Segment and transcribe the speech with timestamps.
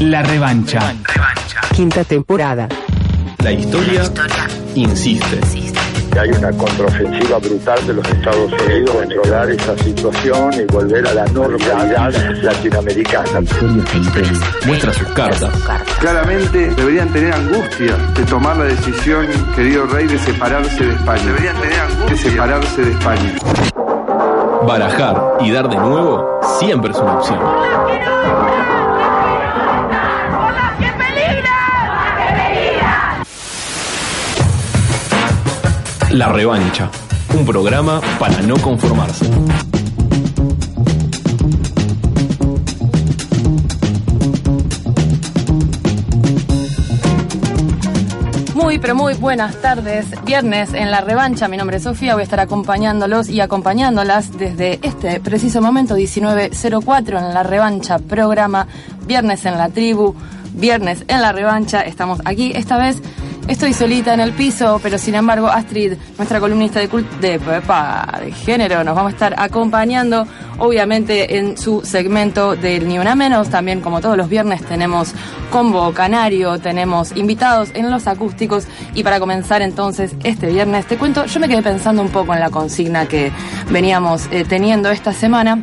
[0.00, 0.94] La revancha.
[1.74, 2.68] Quinta temporada.
[3.42, 4.02] La historia,
[4.74, 5.40] insiste.
[6.18, 11.24] Hay una contraofensiva brutal de los Estados Unidos controlar esa situación y volver a la
[11.26, 12.12] normalidad
[12.42, 13.40] latinoamericana.
[14.66, 15.50] Muestra sus cartas.
[16.00, 21.24] Claramente deberían tener angustia de tomar la decisión, querido rey, de separarse de España.
[21.24, 23.34] Deberían tener angustia de separarse de España.
[24.66, 27.38] Barajar y dar de nuevo siempre es una opción.
[36.14, 36.88] La revancha.
[37.36, 39.28] Un programa para no conformarse.
[48.54, 50.06] Muy, pero muy buenas tardes.
[50.24, 51.48] Viernes en la revancha.
[51.48, 52.14] Mi nombre es Sofía.
[52.14, 57.98] Voy a estar acompañándolos y acompañándolas desde este preciso momento 1904 en la revancha.
[57.98, 58.68] Programa
[59.04, 60.14] Viernes en la tribu.
[60.52, 61.80] Viernes en la revancha.
[61.80, 63.02] Estamos aquí esta vez
[63.54, 66.88] Estoy solita en el piso, pero sin embargo Astrid, nuestra columnista de,
[67.20, 70.26] de, de género, nos vamos a estar acompañando,
[70.58, 73.50] obviamente en su segmento del Ni Una Menos.
[73.50, 75.14] También como todos los viernes tenemos
[75.52, 78.66] combo canario, tenemos invitados en los acústicos.
[78.92, 82.40] Y para comenzar entonces este viernes, te cuento, yo me quedé pensando un poco en
[82.40, 83.30] la consigna que
[83.70, 85.62] veníamos eh, teniendo esta semana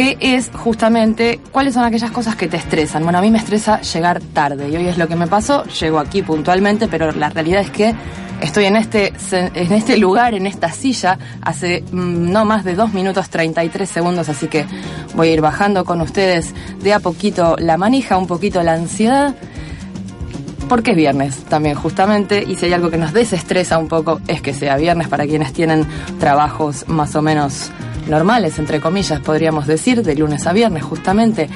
[0.00, 3.02] que es justamente cuáles son aquellas cosas que te estresan.
[3.02, 5.98] Bueno, a mí me estresa llegar tarde y hoy es lo que me pasó, llego
[5.98, 7.94] aquí puntualmente, pero la realidad es que
[8.40, 12.94] estoy en este, en este lugar, en esta silla, hace mm, no más de 2
[12.94, 14.64] minutos 33 segundos, así que
[15.14, 19.34] voy a ir bajando con ustedes de a poquito la manija, un poquito la ansiedad.
[20.66, 24.40] Porque es viernes también, justamente, y si hay algo que nos desestresa un poco es
[24.40, 25.86] que sea viernes para quienes tienen
[26.18, 27.70] trabajos más o menos
[28.10, 31.48] normales, entre comillas, podríamos decir, de lunes a viernes justamente.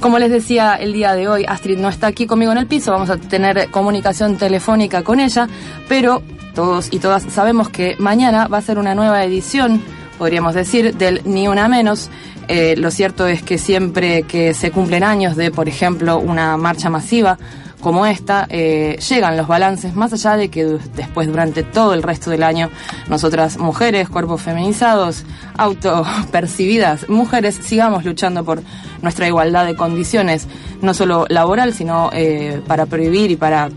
[0.00, 2.92] Como les decía el día de hoy, Astrid no está aquí conmigo en el piso,
[2.92, 5.48] vamos a tener comunicación telefónica con ella,
[5.88, 6.22] pero
[6.54, 9.82] todos y todas sabemos que mañana va a ser una nueva edición,
[10.18, 12.10] podríamos decir, del Ni Una Menos.
[12.48, 16.90] Eh, lo cierto es que siempre que se cumplen años de, por ejemplo, una marcha
[16.90, 17.38] masiva,
[17.84, 22.30] como esta, eh, llegan los balances, más allá de que después durante todo el resto
[22.30, 22.70] del año
[23.10, 25.26] nosotras mujeres, cuerpos feminizados,
[25.58, 28.62] autopercibidas mujeres, sigamos luchando por
[29.02, 30.48] nuestra igualdad de condiciones,
[30.80, 33.68] no solo laboral, sino eh, para prohibir y para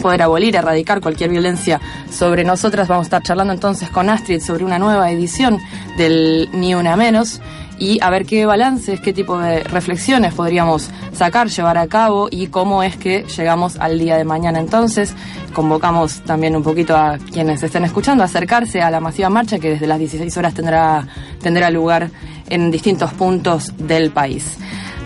[0.00, 1.80] poder abolir, erradicar cualquier violencia
[2.12, 2.86] sobre nosotras.
[2.86, 5.58] Vamos a estar charlando entonces con Astrid sobre una nueva edición
[5.98, 7.40] del Ni Una Menos
[7.78, 12.48] y a ver qué balances, qué tipo de reflexiones podríamos sacar, llevar a cabo y
[12.48, 14.60] cómo es que llegamos al día de mañana.
[14.60, 15.14] Entonces,
[15.52, 19.70] convocamos también un poquito a quienes estén escuchando a acercarse a la masiva marcha que
[19.70, 21.06] desde las 16 horas tendrá,
[21.40, 22.10] tendrá lugar
[22.48, 24.56] en distintos puntos del país.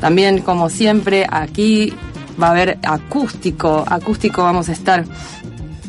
[0.00, 1.92] También, como siempre, aquí
[2.40, 5.04] va a haber acústico, acústico vamos a estar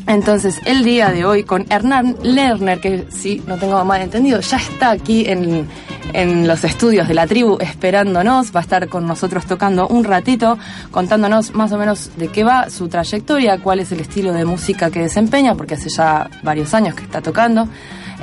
[0.06, 4.56] entonces, el día de hoy con Hernán Lerner, que si no tengo mal entendido, ya
[4.56, 5.68] está aquí en,
[6.12, 10.58] en los estudios de la tribu esperándonos, va a estar con nosotros tocando un ratito,
[10.90, 14.90] contándonos más o menos de qué va su trayectoria, cuál es el estilo de música
[14.90, 17.68] que desempeña, porque hace ya varios años que está tocando.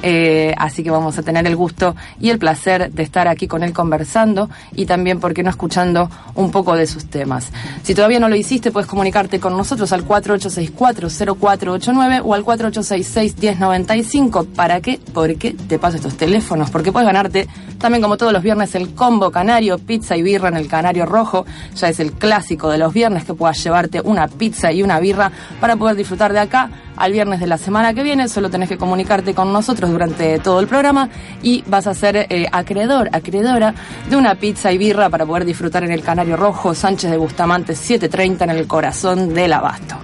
[0.03, 3.63] Eh, así que vamos a tener el gusto y el placer de estar aquí con
[3.63, 7.51] él conversando y también, ¿por qué no escuchando un poco de sus temas?
[7.83, 14.47] Si todavía no lo hiciste, puedes comunicarte con nosotros al 4864-0489 o al 4866-1095.
[14.47, 14.99] ¿Para qué?
[15.13, 17.47] Porque te paso estos teléfonos, porque puedes ganarte
[17.79, 21.45] también como todos los viernes el combo canario, pizza y birra en el canario rojo.
[21.75, 25.31] Ya es el clásico de los viernes que puedas llevarte una pizza y una birra
[25.59, 28.27] para poder disfrutar de acá al viernes de la semana que viene.
[28.27, 31.09] Solo tenés que comunicarte con nosotros durante todo el programa
[31.41, 33.73] y vas a ser eh, acreedor, acreedora
[34.09, 37.75] de una pizza y birra para poder disfrutar en el Canario Rojo Sánchez de Bustamante
[37.75, 39.95] 730 en el corazón del Abasto.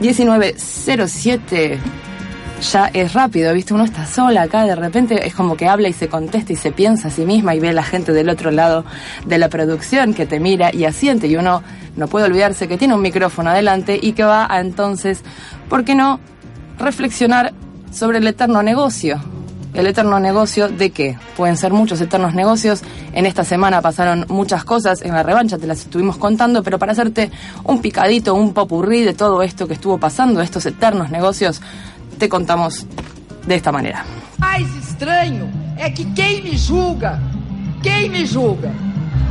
[0.00, 1.78] 1907
[2.60, 3.74] ya es rápido, ¿viste?
[3.74, 6.72] Uno está sola acá, de repente es como que habla y se contesta y se
[6.72, 8.84] piensa a sí misma y ve a la gente del otro lado
[9.26, 11.62] de la producción que te mira y asiente y uno
[11.96, 15.22] no puede olvidarse que tiene un micrófono adelante y que va a entonces,
[15.68, 16.20] ¿por qué no
[16.78, 17.52] reflexionar
[17.92, 19.20] sobre el eterno negocio?
[19.72, 21.18] El eterno negocio de qué?
[21.36, 22.82] Pueden ser muchos eternos negocios.
[23.12, 26.92] En esta semana pasaron muchas cosas, en la revancha te las estuvimos contando, pero para
[26.92, 27.30] hacerte
[27.64, 31.60] un picadito, un popurrí de todo esto que estuvo pasando, estos eternos negocios,
[32.18, 32.86] te contamos
[33.46, 34.04] de esta manera.
[34.38, 37.20] mais estranho é que quem me julga,
[37.82, 38.72] quem me julga,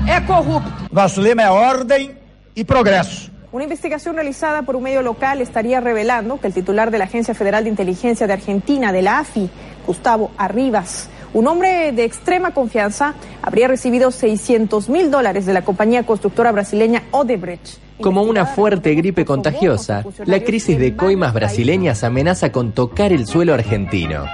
[0.07, 0.71] é corrupto.
[0.91, 2.11] Nosso lema é ordem
[2.55, 3.32] e progresso.
[3.53, 7.35] Una investigación realizada por un medio local estaría revelando que el titular de la Agencia
[7.35, 9.47] Federal de Inteligencia de Argentina, de la AFI,
[9.85, 13.13] Gustavo Arribas, Un hombre de extrema confianza
[13.43, 17.77] habría recibido 600 mil dólares de la compañía constructora brasileña Odebrecht.
[18.01, 23.53] Como una fuerte gripe contagiosa, la crisis de coimas brasileñas amenaza con tocar el suelo
[23.53, 24.25] argentino.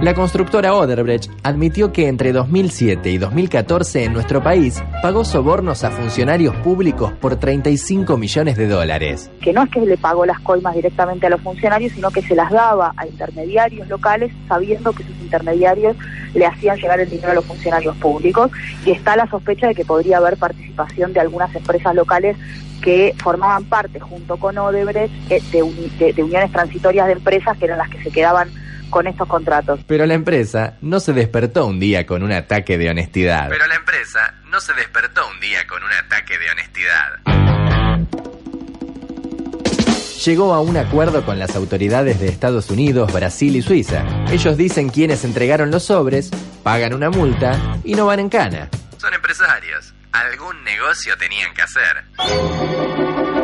[0.00, 5.90] La constructora Oderbrecht admitió que entre 2007 y 2014 en nuestro país pagó sobornos a
[5.90, 9.30] funcionarios públicos por 35 millones de dólares.
[9.40, 12.34] Que no es que le pagó las coimas directamente a los funcionarios, sino que se
[12.34, 15.96] las daba a intermediarios locales sabiendo que sus intermediarios
[16.34, 18.50] le hacían llegar el dinero a los funcionarios públicos
[18.84, 22.36] y está la sospecha de que podría haber participación de algunas empresas locales
[22.82, 27.78] que formaban parte junto con Odebrecht eh, de, de uniones transitorias de empresas que eran
[27.78, 28.50] las que se quedaban
[28.90, 29.80] con estos contratos.
[29.86, 33.48] Pero la empresa no se despertó un día con un ataque de honestidad.
[33.48, 37.36] Pero la empresa no se despertó un día con un ataque de honestidad.
[40.24, 44.04] Llegó a un acuerdo con las autoridades de Estados Unidos, Brasil y Suiza.
[44.28, 46.30] Ellos dicen quiénes entregaron los sobres,
[46.64, 48.68] pagan una multa y no van en cana.
[48.98, 49.94] Son empresarios.
[50.10, 53.35] Algún negocio tenían que hacer.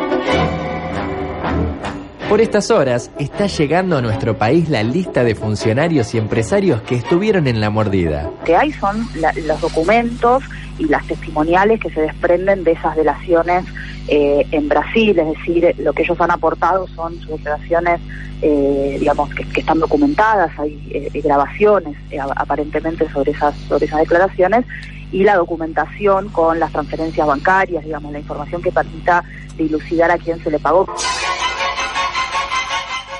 [2.33, 6.95] Por estas horas está llegando a nuestro país la lista de funcionarios y empresarios que
[6.95, 8.23] estuvieron en la mordida.
[8.23, 9.07] Lo que hay son
[9.45, 10.43] los documentos
[10.79, 13.65] y las testimoniales que se desprenden de esas delaciones
[14.07, 18.01] eh, en Brasil, es decir, lo que ellos han aportado son sus declaraciones,
[18.41, 21.95] eh, digamos, que, están documentadas, hay eh, grabaciones
[22.35, 24.65] aparentemente sobre esas, sobre esas declaraciones
[25.11, 29.23] y la documentación con las transferencias bancarias, digamos, la información que permita
[29.55, 30.87] dilucidar a quién se le pagó.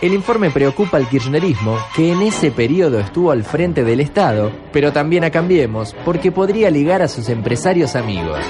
[0.04, 4.92] El informe preocupa al kirchnerismo, que en ese periodo estuvo al frente del Estado, pero
[4.92, 8.46] también a Cambiemos, porque podría ligar a sus empresarios amigos.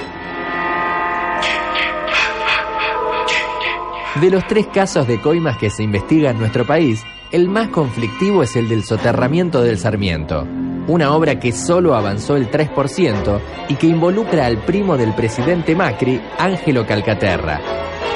[4.16, 8.42] De los tres casos de coimas que se investigan en nuestro país, el más conflictivo
[8.42, 10.48] es el del soterramiento del Sarmiento,
[10.88, 16.20] una obra que solo avanzó el 3% y que involucra al primo del presidente Macri,
[16.36, 17.60] Ángelo Calcaterra.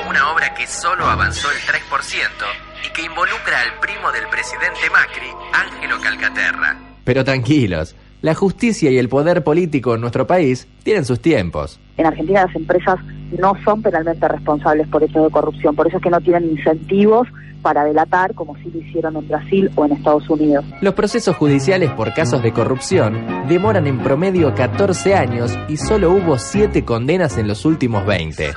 [0.08, 2.68] Una obra que solo avanzó el 3% y
[2.98, 6.76] que involucra al primo del presidente Macri, Ángelo Calcaterra.
[7.04, 11.78] Pero tranquilos, la justicia y el poder político en nuestro país tienen sus tiempos.
[11.96, 12.98] En Argentina las empresas
[13.38, 17.28] no son penalmente responsables por hechos de corrupción, por eso es que no tienen incentivos
[17.62, 20.64] para delatar como sí lo hicieron en Brasil o en Estados Unidos.
[20.80, 26.36] Los procesos judiciales por casos de corrupción demoran en promedio 14 años y solo hubo
[26.36, 28.54] 7 condenas en los últimos 20.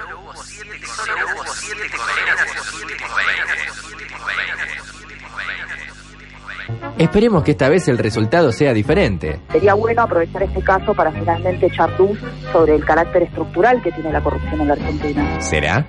[7.01, 9.39] Esperemos que esta vez el resultado sea diferente.
[9.51, 12.19] Sería bueno aprovechar este caso para finalmente echar luz
[12.51, 15.41] sobre el carácter estructural que tiene la corrupción en la Argentina.
[15.41, 15.83] ¿Será?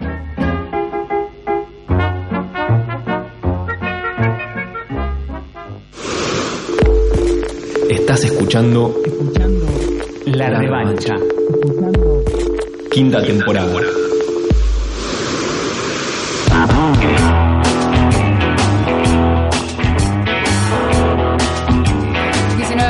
[7.90, 8.94] Estás escuchando,
[10.24, 11.14] La, Revancha.
[12.90, 13.82] Quinta temporada.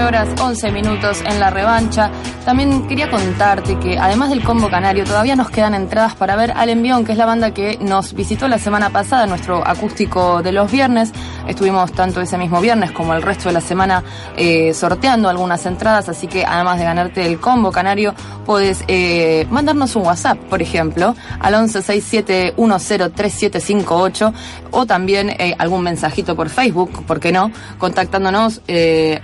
[0.04, 2.10] 11 minutos en la revancha.
[2.44, 6.70] También quería contarte que además del combo canario todavía nos quedan entradas para ver al
[6.70, 10.68] Envión, que es la banda que nos visitó la semana pasada, nuestro acústico de los
[10.70, 11.12] viernes.
[11.46, 14.02] Estuvimos tanto ese mismo viernes como el resto de la semana
[14.36, 18.12] eh, sorteando algunas entradas, así que además de ganarte el combo canario,
[18.44, 24.32] puedes eh, mandarnos un WhatsApp, por ejemplo, al 1167103758
[24.72, 27.52] o también eh, algún mensajito por Facebook, ¿por qué no?
[27.78, 28.62] Contactándonos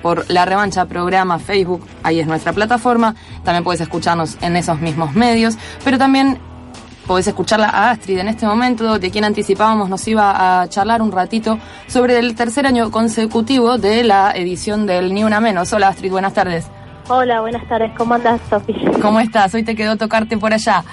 [0.02, 3.07] por la revancha programa Facebook, ahí es nuestra plataforma.
[3.44, 6.38] También puedes escucharnos en esos mismos medios, pero también
[7.06, 11.10] podés escucharla a Astrid en este momento, de quien anticipábamos nos iba a charlar un
[11.10, 15.72] ratito sobre el tercer año consecutivo de la edición del Ni Una Menos.
[15.72, 16.66] Hola Astrid, buenas tardes.
[17.08, 17.90] Hola, buenas tardes.
[17.96, 18.74] ¿Cómo andas, Sofi?
[19.00, 19.54] ¿Cómo estás?
[19.54, 20.84] Hoy te quedó tocarte por allá.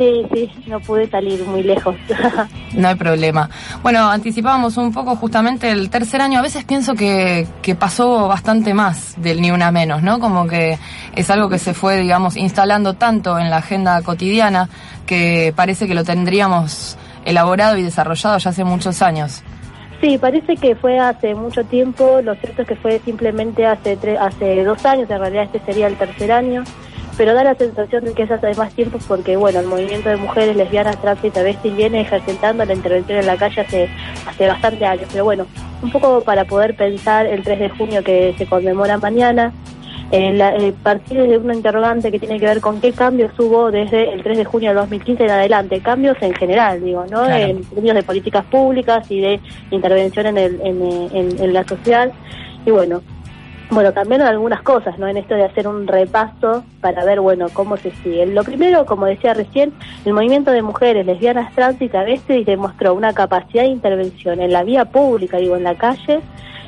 [0.00, 1.94] Sí, sí, no pude salir muy lejos.
[2.72, 3.50] no hay problema.
[3.82, 6.38] Bueno, anticipábamos un poco justamente el tercer año.
[6.38, 10.18] A veces pienso que, que pasó bastante más del ni una menos, ¿no?
[10.18, 10.78] Como que
[11.14, 14.70] es algo que se fue, digamos, instalando tanto en la agenda cotidiana
[15.04, 19.42] que parece que lo tendríamos elaborado y desarrollado ya hace muchos años.
[20.00, 24.64] Sí, parece que fue hace mucho tiempo, lo cierto es que fue simplemente hace, hace
[24.64, 26.64] dos años, en realidad este sería el tercer año
[27.20, 30.16] pero da la sensación de que es hace más tiempo porque, bueno, el movimiento de
[30.16, 33.90] mujeres lesbianas, trans y travestis viene ejercitando la intervención en la calle hace,
[34.26, 35.06] hace bastante años.
[35.12, 35.46] Pero bueno,
[35.82, 39.52] un poco para poder pensar el 3 de junio que se conmemora mañana,
[40.12, 44.14] eh, eh, partir de una interrogante que tiene que ver con qué cambios hubo desde
[44.14, 47.28] el 3 de junio de 2015 en adelante, cambios en general, digo, ¿no?
[47.28, 52.10] En términos de políticas públicas y de intervención en, el, en, en la sociedad.
[52.64, 53.02] Y bueno,
[53.70, 55.06] bueno, cambiaron algunas cosas, ¿no?
[55.06, 58.26] En esto de hacer un repaso para ver, bueno, cómo se sigue.
[58.26, 59.72] Lo primero, como decía recién,
[60.04, 64.64] el movimiento de mujeres lesbianas, trans y travestis demostró una capacidad de intervención en la
[64.64, 66.20] vía pública, digo, en la calle,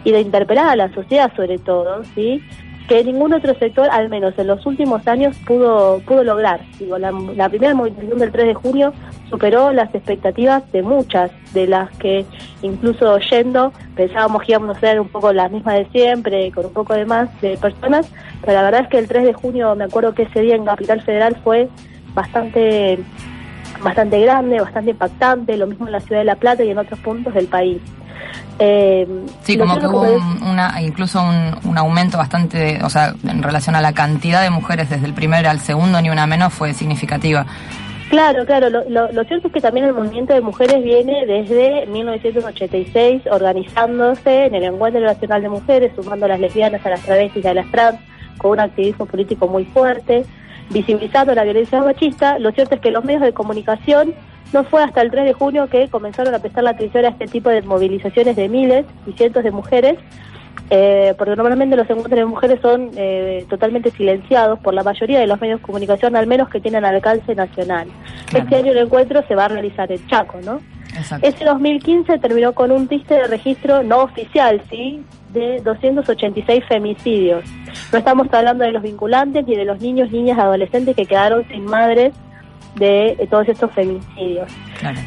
[0.04, 2.42] y de interpelar a la sociedad sobre todo, ¿sí?
[2.88, 6.60] Que ningún otro sector, al menos en los últimos años, pudo pudo lograr.
[6.78, 8.92] Digo, la, la primera movilización del 3 de junio
[9.30, 12.24] superó las expectativas de muchas, de las que
[12.62, 16.72] incluso yendo pensábamos que íbamos a ser un poco las mismas de siempre, con un
[16.72, 18.10] poco de más de personas,
[18.40, 20.64] pero la verdad es que el 3 de junio, me acuerdo que ese día en
[20.64, 21.68] Capital Federal fue
[22.14, 22.98] bastante
[23.82, 27.00] bastante grande, bastante impactante, lo mismo en la ciudad de La Plata y en otros
[27.00, 27.80] puntos del país.
[28.58, 29.06] Eh,
[29.42, 30.02] sí, como que hubo
[30.48, 34.88] una, incluso un, un, aumento bastante, o sea, en relación a la cantidad de mujeres
[34.90, 37.46] desde el primer al segundo, ni una menos, fue significativa.
[38.12, 38.68] Claro, claro.
[38.68, 44.44] Lo, lo, lo, cierto es que también el movimiento de mujeres viene desde 1986 organizándose
[44.44, 47.70] en el Encuentro Nacional de Mujeres, sumando a las lesbianas, a las travestis, a las
[47.70, 47.98] trans,
[48.36, 50.26] con un activismo político muy fuerte,
[50.68, 52.38] visibilizando la violencia machista.
[52.38, 54.14] Lo cierto es que los medios de comunicación
[54.52, 57.26] no fue hasta el 3 de junio que comenzaron a prestar la atención a este
[57.26, 59.98] tipo de movilizaciones de miles y cientos de mujeres,
[60.70, 65.26] eh, porque normalmente los encuentros de mujeres son eh, totalmente silenciados por la mayoría de
[65.26, 67.88] los medios de comunicación, al menos que tienen alcance nacional.
[68.34, 70.60] Este año el encuentro se va a realizar en Chaco, ¿no?
[71.22, 75.02] Ese 2015 terminó con un triste de registro no oficial, ¿sí?
[75.32, 77.44] De 286 femicidios.
[77.90, 81.64] No estamos hablando de los vinculantes ni de los niños, niñas, adolescentes que quedaron sin
[81.64, 82.12] madres
[82.76, 84.50] de todos estos femicidios.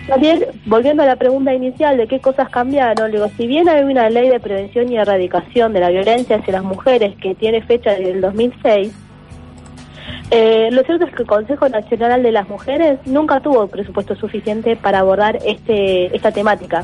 [0.07, 4.09] También, volviendo a la pregunta inicial de qué cosas cambiaron, digo, si bien hay una
[4.09, 8.11] ley de prevención y erradicación de la violencia hacia las mujeres que tiene fecha desde
[8.11, 8.93] el 2006,
[10.31, 14.75] eh, lo cierto es que el Consejo Nacional de las Mujeres nunca tuvo presupuesto suficiente
[14.75, 16.83] para abordar este esta temática,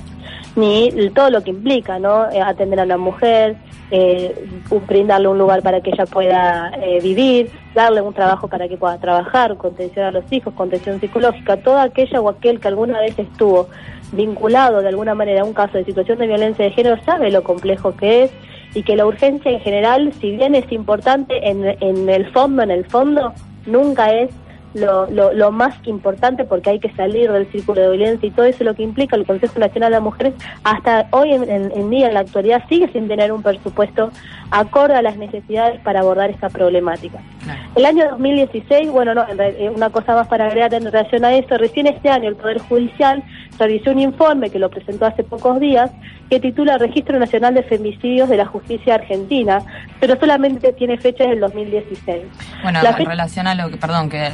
[0.55, 2.29] ni todo lo que implica, ¿no?
[2.29, 3.57] Eh, atender a la mujer,
[3.91, 4.47] eh,
[4.87, 8.97] brindarle un lugar para que ella pueda eh, vivir, darle un trabajo para que pueda
[8.97, 13.67] trabajar, contención a los hijos, contención psicológica, toda aquella o aquel que alguna vez estuvo
[14.13, 17.43] vinculado de alguna manera a un caso de situación de violencia de género sabe lo
[17.43, 18.31] complejo que es
[18.73, 22.71] y que la urgencia en general, si bien es importante, en, en el fondo, en
[22.71, 23.33] el fondo,
[23.65, 24.31] nunca es
[24.73, 28.45] lo, lo, lo, más importante porque hay que salir del círculo de violencia y todo
[28.45, 32.13] eso lo que implica el Consejo Nacional de Mujeres hasta hoy en, en, día en
[32.13, 34.11] la actualidad sigue sin tener un presupuesto
[34.49, 37.19] acorde a las necesidades para abordar esta problemática.
[37.75, 41.57] El año 2016, bueno, no, eh, una cosa más para agregar en relación a eso,
[41.57, 43.23] recién este año el Poder Judicial
[43.61, 45.91] realizó un informe que lo presentó hace pocos días
[46.29, 49.59] que titula Registro Nacional de Femicidios de la Justicia Argentina,
[49.99, 52.23] pero solamente tiene fecha del 2016.
[52.63, 54.31] Bueno, en relación a lo que, perdón que,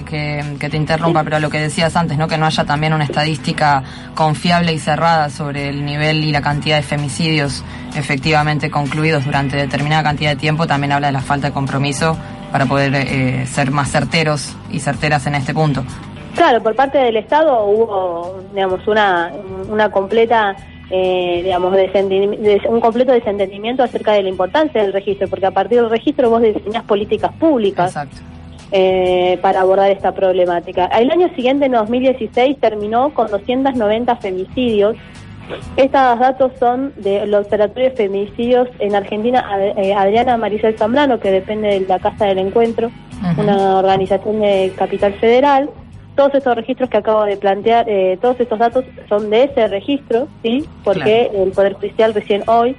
[0.59, 2.27] que, te interrumpa, pero lo que decías antes, ¿no?
[2.27, 3.83] Que no haya también una estadística
[4.15, 7.65] confiable y cerrada sobre el nivel y la cantidad de femicidios
[7.95, 12.15] efectivamente concluidos durante determinada cantidad de tiempo, también habla de la falta de compromiso
[12.51, 15.83] para poder eh, ser más certeros y certeras en este punto.
[16.37, 19.33] Claro, por parte del Estado hubo, digamos, una,
[19.69, 20.55] una completa
[20.91, 21.73] eh, digamos,
[22.69, 26.41] un completo desentendimiento acerca de la importancia del registro, porque a partir del registro vos
[26.41, 27.93] diseñás políticas públicas
[28.71, 30.85] eh, para abordar esta problemática.
[30.85, 34.95] El año siguiente, en 2016, terminó con 290 femicidios.
[35.75, 39.43] Estos datos son del Observatorio de Femicidios en Argentina,
[39.75, 42.91] eh, Adriana Maricel Zambrano, que depende de la Casa del Encuentro,
[43.37, 45.69] una organización de Capital Federal
[46.17, 50.27] todos estos registros que acabo de plantear, eh, todos estos datos son de ese registro,
[50.43, 50.65] ¿sí?
[50.83, 52.75] Porque el Poder Judicial recién hoy,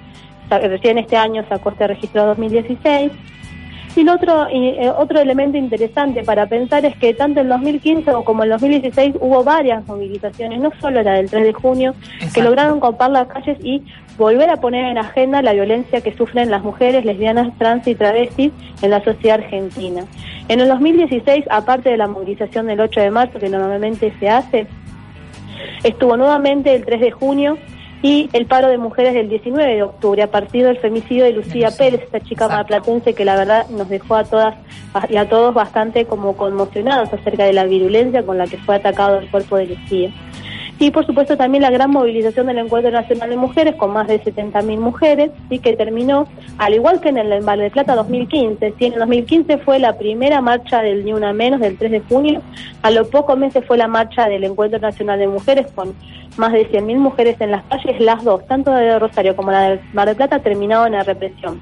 [0.50, 3.12] recién este año sacó este registro 2016.
[3.96, 8.44] Y el otro, eh, otro elemento interesante para pensar es que tanto en 2015 como
[8.44, 11.94] en 2016 hubo varias movilizaciones, no solo la del 3 de junio,
[12.34, 13.82] que lograron copar las calles y
[14.16, 18.52] volver a poner en agenda la violencia que sufren las mujeres, lesbianas, trans y travestis
[18.82, 20.04] en la sociedad argentina.
[20.48, 24.66] En el 2016, aparte de la movilización del 8 de marzo que normalmente se hace,
[25.82, 27.58] estuvo nuevamente el 3 de junio
[28.00, 31.70] y el paro de mujeres del 19 de octubre, a partir del femicidio de Lucía
[31.76, 34.54] Pérez, esta chica marplatense que la verdad nos dejó a todas
[35.10, 39.18] y a todos bastante como conmocionados acerca de la virulencia con la que fue atacado
[39.18, 40.10] el cuerpo de Lucía.
[40.80, 44.22] Y por supuesto también la gran movilización del Encuentro Nacional de Mujeres con más de
[44.22, 48.86] 70.000 mujeres, y que terminó, al igual que en el Mar de Plata 2015, ¿sí?
[48.86, 52.42] en el 2015 fue la primera marcha del Ni Una Menos del 3 de junio,
[52.82, 55.94] a los pocos meses fue la marcha del Encuentro Nacional de Mujeres con
[56.36, 59.70] más de 100.000 mujeres en las calles, las dos, tanto la de Rosario como la
[59.70, 61.60] del Mar de Plata, terminaron en la represión.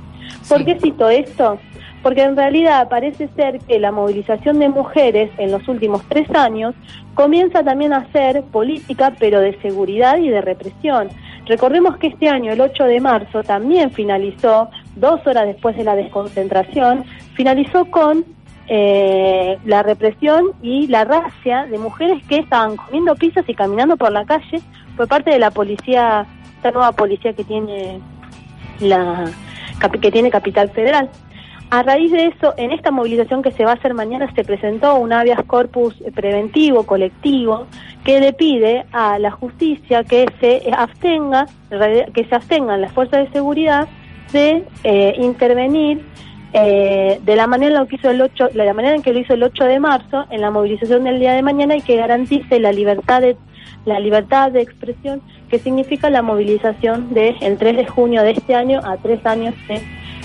[0.49, 1.58] ¿Por qué cito esto?
[2.06, 6.72] Porque en realidad parece ser que la movilización de mujeres en los últimos tres años
[7.14, 11.08] comienza también a ser política, pero de seguridad y de represión.
[11.46, 15.96] Recordemos que este año, el 8 de marzo, también finalizó dos horas después de la
[15.96, 17.02] desconcentración,
[17.34, 18.25] finalizó con
[18.68, 24.12] eh, la represión y la racia de mujeres que estaban comiendo pizzas y caminando por
[24.12, 24.60] la calle
[24.96, 27.98] por parte de la policía, esta nueva policía que tiene
[28.78, 29.25] la
[30.00, 31.10] que tiene Capital Federal.
[31.68, 34.94] A raíz de eso, en esta movilización que se va a hacer mañana se presentó
[34.96, 37.66] un habeas corpus preventivo, colectivo,
[38.04, 41.46] que le pide a la justicia que se abstenga,
[42.14, 43.88] que se abstengan las fuerzas de seguridad
[44.32, 46.04] de eh, intervenir
[46.52, 49.18] eh, de la manera en lo que hizo el 8, la manera en que lo
[49.18, 52.61] hizo el 8 de marzo en la movilización del día de mañana y que garantice
[52.61, 53.37] la libertad de
[53.85, 58.54] la libertad de expresión que significa la movilización del el 3 de junio de este
[58.54, 59.80] año a tres años de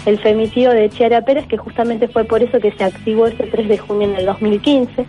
[0.05, 3.67] el femicidio de Chiara Pérez, que justamente fue por eso que se activó ese 3
[3.67, 5.05] de junio en el 2015.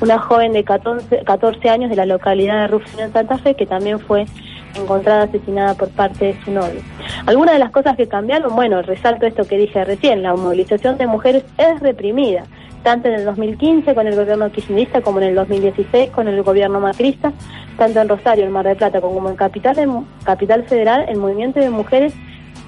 [0.00, 3.66] Una joven de 14, 14 años de la localidad de Rufino en Santa Fe, que
[3.66, 4.26] también fue
[4.74, 6.80] encontrada asesinada por parte de su novio.
[7.26, 11.06] Algunas de las cosas que cambiaron, bueno, resalto esto que dije recién, la movilización de
[11.06, 12.44] mujeres es reprimida,
[12.82, 16.80] tanto en el 2015 con el gobierno kirchnerista como en el 2016 con el gobierno
[16.80, 17.32] macrista,
[17.76, 21.60] tanto en Rosario, en Mar del Plata como en Capital, en Capital Federal, el movimiento
[21.60, 22.14] de mujeres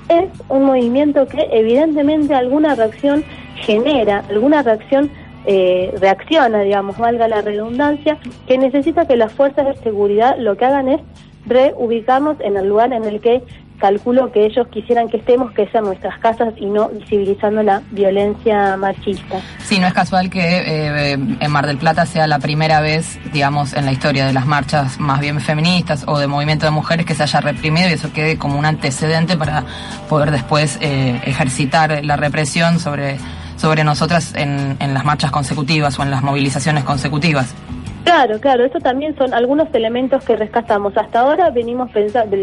[0.08, 3.24] es un movimiento que evidentemente alguna reacción
[3.56, 5.10] genera, alguna reacción
[5.46, 10.64] eh, reacciona, digamos, valga la redundancia, que necesita que las fuerzas de seguridad lo que
[10.64, 11.00] hagan es
[11.46, 13.42] reubicarnos en el lugar en el que
[13.84, 18.78] calculo que ellos quisieran que estemos, que sean nuestras casas y no visibilizando la violencia
[18.78, 19.42] machista.
[19.62, 23.74] Sí, no es casual que eh, en Mar del Plata sea la primera vez, digamos,
[23.74, 27.14] en la historia de las marchas más bien feministas o de movimiento de mujeres que
[27.14, 29.64] se haya reprimido y eso quede como un antecedente para
[30.08, 33.18] poder después eh, ejercitar la represión sobre,
[33.58, 37.54] sobre nosotras en, en las marchas consecutivas o en las movilizaciones consecutivas.
[38.04, 40.94] Claro, claro, eso también son algunos elementos que rescatamos.
[40.96, 42.36] Hasta ahora venimos pensando,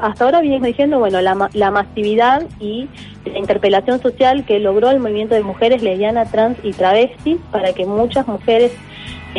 [0.00, 2.88] hasta ahora venimos diciendo, bueno, la, la masividad y
[3.24, 7.84] la interpelación social que logró el movimiento de mujeres lesbianas, trans y travestis para que
[7.84, 8.72] muchas mujeres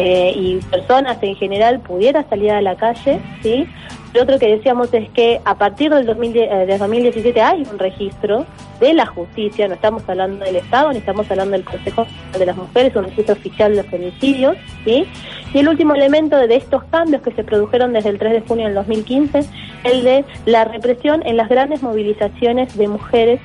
[0.02, 3.68] eh, y personas en general pudieran salir a la calle, ¿sí?
[4.14, 8.46] Lo otro que decíamos es que a partir del, 2017 eh, hay un registro
[8.80, 12.56] de la justicia, no estamos hablando del Estado, ni estamos hablando del Consejo de las
[12.56, 15.06] Mujeres, un registro oficial de femicidios, ¿sí?
[15.54, 18.68] Y el último elemento de estos cambios que se produjeron desde el 3 de junio
[18.68, 19.42] del 2015,
[19.84, 23.42] el de la represión en las grandes movilizaciones de mujeres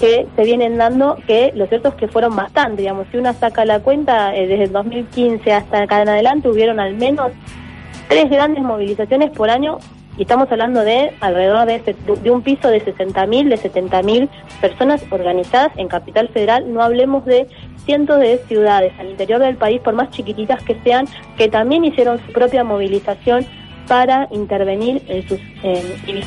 [0.00, 3.64] que se vienen dando, que lo cierto es que fueron bastante, digamos, si uno saca
[3.64, 7.32] la cuenta, eh, desde el 2015 hasta acá en adelante hubieron al menos
[8.08, 9.78] tres grandes movilizaciones por año
[10.18, 14.28] y estamos hablando de alrededor de, de un piso de 60.000, de 70.000
[14.60, 17.46] personas organizadas en Capital Federal, no hablemos de
[17.84, 21.06] cientos de ciudades al interior del país, por más chiquititas que sean,
[21.36, 23.46] que también hicieron su propia movilización
[23.86, 25.02] para intervenir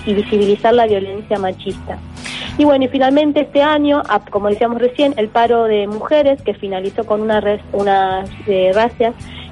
[0.05, 1.97] y visibilizar la violencia machista.
[2.59, 7.05] Y bueno, y finalmente este año, como decíamos recién, el paro de mujeres que finalizó
[7.05, 7.41] con una,
[7.71, 8.73] una eh,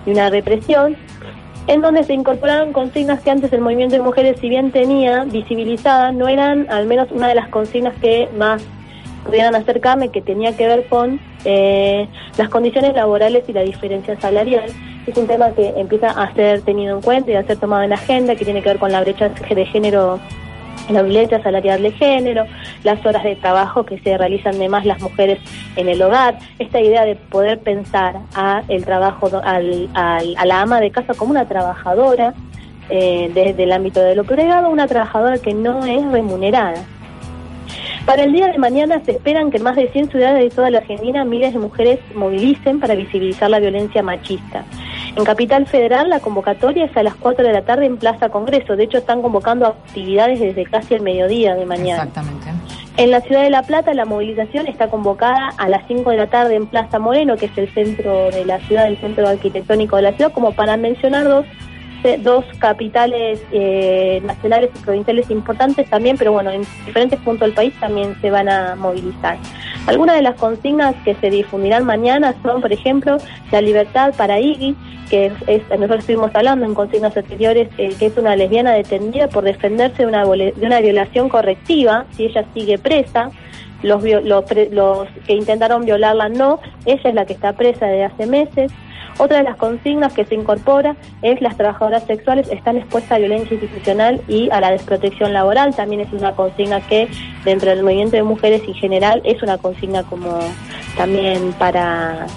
[0.06, 0.98] y una represión,
[1.68, 6.14] en donde se incorporaron consignas que antes el movimiento de mujeres, si bien tenía visibilizadas,
[6.14, 8.62] no eran al menos una de las consignas que más
[9.24, 14.66] pudieran acercarme, que tenía que ver con eh, las condiciones laborales y la diferencia salarial.
[15.06, 17.92] Es un tema que empieza a ser tenido en cuenta y a ser tomado en
[17.92, 20.20] la agenda, que tiene que ver con la brecha de género
[20.90, 22.46] la violencia salarial de género,
[22.84, 25.40] las horas de trabajo que se realizan de más las mujeres
[25.76, 30.80] en el hogar, esta idea de poder pensar a el trabajo al, a la ama
[30.80, 32.34] de casa como una trabajadora
[32.90, 36.86] eh, desde el ámbito de lo privado, una trabajadora que no es remunerada.
[38.06, 40.78] Para el día de mañana se esperan que más de 100 ciudades de toda la
[40.78, 44.64] Argentina miles de mujeres movilicen para visibilizar la violencia machista.
[45.18, 48.76] En Capital Federal la convocatoria es a las 4 de la tarde en Plaza Congreso.
[48.76, 52.04] De hecho, están convocando actividades desde casi el mediodía de mañana.
[52.04, 52.52] Exactamente.
[52.98, 56.28] En la ciudad de La Plata la movilización está convocada a las 5 de la
[56.28, 60.04] tarde en Plaza Moreno, que es el centro de la ciudad, el centro arquitectónico de
[60.04, 61.46] la ciudad, como para mencionar dos
[62.20, 67.74] dos capitales eh, nacionales y provinciales importantes también, pero bueno, en diferentes puntos del país
[67.80, 69.38] también se van a movilizar.
[69.88, 73.18] Algunas de las consignas que se difundirán mañana son, por ejemplo,
[73.52, 74.76] la libertad para Iggy,
[75.10, 79.44] que es, nosotros estuvimos hablando en consignas anteriores, eh, que es una lesbiana detenida por
[79.44, 83.32] defenderse de una, de una violación correctiva, si ella sigue presa.
[83.84, 88.72] Los que intentaron violarla no, ella es la que está presa desde hace meses.
[89.18, 93.56] Otra de las consignas que se incorpora es las trabajadoras sexuales están expuestas a violencia
[93.56, 95.76] institucional y a la desprotección laboral.
[95.76, 97.08] También es una consigna que
[97.44, 100.40] dentro del movimiento de mujeres en general es una consigna como
[100.96, 102.28] también para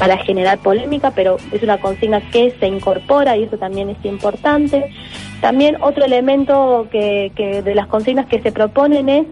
[0.00, 4.90] para generar polémica, pero es una consigna que se incorpora y eso también es importante.
[5.42, 7.30] También otro elemento que,
[7.62, 9.26] de las consignas que se proponen es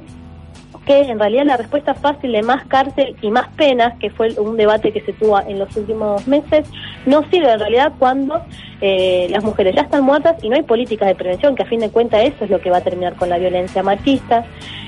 [0.89, 4.57] que en realidad la respuesta fácil de más cárcel y más penas, que fue un
[4.57, 6.67] debate que se tuvo en los últimos meses,
[7.05, 8.43] no sirve en realidad cuando
[8.81, 11.81] eh, las mujeres ya están muertas y no hay políticas de prevención, que a fin
[11.81, 14.45] de cuentas eso es lo que va a terminar con la violencia machista.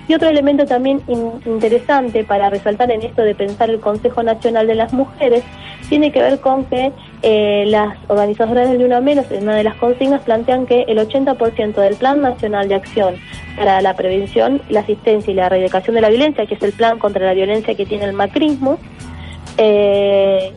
[0.08, 1.00] Y otro elemento también
[1.46, 5.44] interesante para resaltar en esto de pensar el Consejo Nacional de las Mujeres
[5.88, 9.76] tiene que ver con que eh, las organizadoras de Una Menos, en una de las
[9.76, 13.16] consignas, plantean que el 80% del Plan Nacional de Acción
[13.56, 16.98] para la Prevención, la Asistencia y la Erradicación de la Violencia, que es el plan
[16.98, 18.78] contra la violencia que tiene el macrismo,
[19.58, 20.52] eh,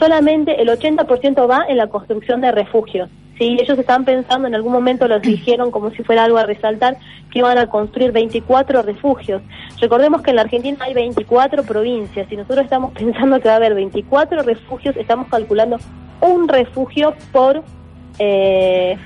[0.00, 3.08] solamente el 80% va en la construcción de refugios.
[3.38, 3.56] ¿sí?
[3.60, 6.96] Ellos estaban pensando, en algún momento los dijeron como si fuera algo a resaltar,
[7.30, 9.42] que iban a construir 24 refugios.
[9.80, 13.58] Recordemos que en la Argentina hay 24 provincias y nosotros estamos pensando que va a
[13.58, 15.76] haber 24 refugios, estamos calculando
[16.20, 17.62] un refugio por...
[18.18, 18.98] Eh,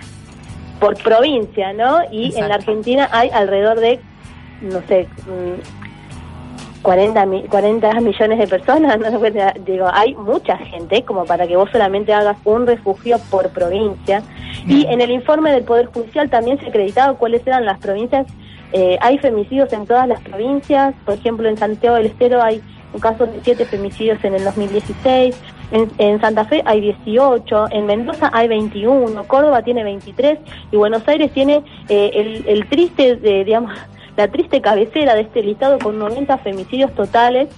[0.80, 2.00] por provincia, ¿no?
[2.10, 4.00] Y en la Argentina hay alrededor de,
[4.60, 5.08] no sé,
[6.84, 9.18] 40, 40 millones de personas, no
[9.64, 14.22] digo, hay mucha gente como para que vos solamente hagas un refugio por provincia.
[14.68, 18.26] Y en el informe del Poder Judicial también se ha acreditado cuáles eran las provincias.
[18.72, 22.60] Eh, hay femicidios en todas las provincias, por ejemplo en Santiago del Estero hay
[22.92, 25.40] un caso de 7 femicidios en el 2016,
[25.98, 30.38] en, Santa Fe hay 18, en Mendoza hay 21, Córdoba tiene 23
[30.70, 33.72] y Buenos Aires tiene eh, el, el triste, de, digamos,
[34.16, 37.48] la triste cabecera de este listado con 90 femicidios totales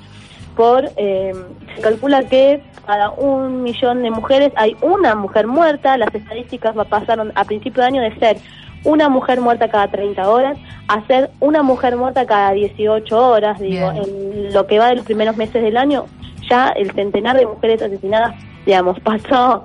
[0.56, 1.34] por, eh,
[1.74, 7.32] se calcula que cada un millón de mujeres hay una mujer muerta, las estadísticas pasaron
[7.34, 8.38] a principio de año de ser
[8.84, 10.56] una mujer muerta cada 30 horas
[10.88, 15.04] a ser una mujer muerta cada 18 horas, digo, en lo que va de los
[15.04, 16.06] primeros meses del año,
[16.48, 19.64] ya el centenar de mujeres asesinadas, digamos, pasó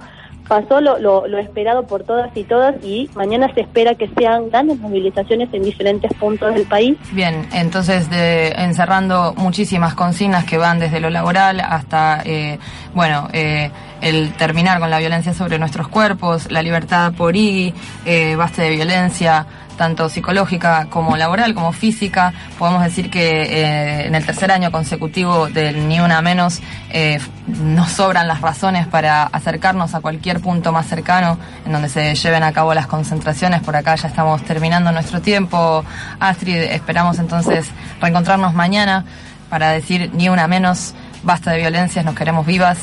[0.51, 4.77] pasó lo, lo, esperado por todas y todas y mañana se espera que sean grandes
[4.79, 6.97] movilizaciones en diferentes puntos del país.
[7.13, 12.59] Bien, entonces de, encerrando muchísimas consignas que van desde lo laboral hasta, eh,
[12.93, 17.73] bueno, eh, el terminar con la violencia sobre nuestros cuerpos, la libertad por I,
[18.05, 19.45] eh, base de violencia,
[19.81, 22.33] tanto psicológica como laboral, como física.
[22.59, 27.89] Podemos decir que eh, en el tercer año consecutivo del Ni Una Menos eh, nos
[27.89, 32.51] sobran las razones para acercarnos a cualquier punto más cercano en donde se lleven a
[32.51, 33.61] cabo las concentraciones.
[33.61, 35.83] Por acá ya estamos terminando nuestro tiempo.
[36.19, 37.67] Astrid, esperamos entonces
[37.99, 39.03] reencontrarnos mañana
[39.49, 42.77] para decir Ni Una Menos, basta de violencias, nos queremos vivas.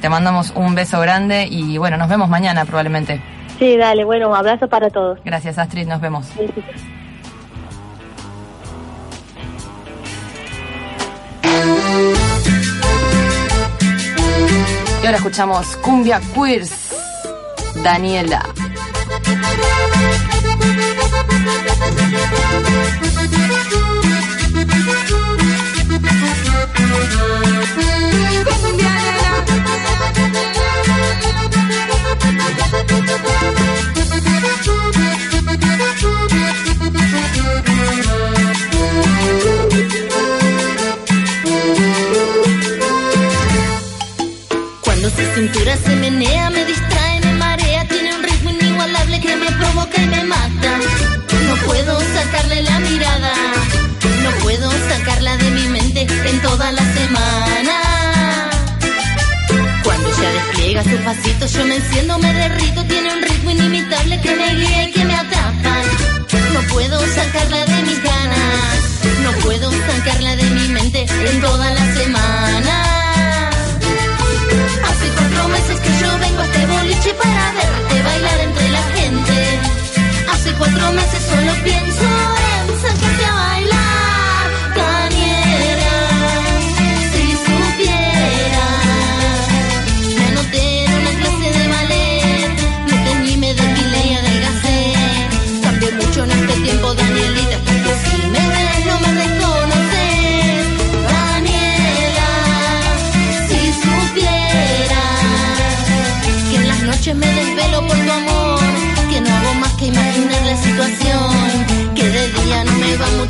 [0.00, 3.20] Te mandamos un beso grande y bueno, nos vemos mañana probablemente.
[3.58, 5.18] Sí, dale, bueno, un abrazo para todos.
[5.24, 6.26] Gracias, Astrid, nos vemos.
[15.02, 16.94] Y ahora escuchamos Cumbia Queers,
[17.82, 18.42] Daniela.
[32.24, 33.03] Cuando su
[45.34, 50.06] cintura se menea, me distrae, me marea, tiene un ritmo inigualable que me provoca y
[50.06, 50.78] me mata.
[51.48, 53.32] No puedo sacarle la mirada,
[54.22, 58.50] no puedo sacarla de mi mente en toda la semana.
[59.82, 64.36] Cuando ella despliega sus pasitos, yo me enciendo, me derrito, tiene un ritmo inimitable que
[64.36, 65.43] me guía y que me atrapa.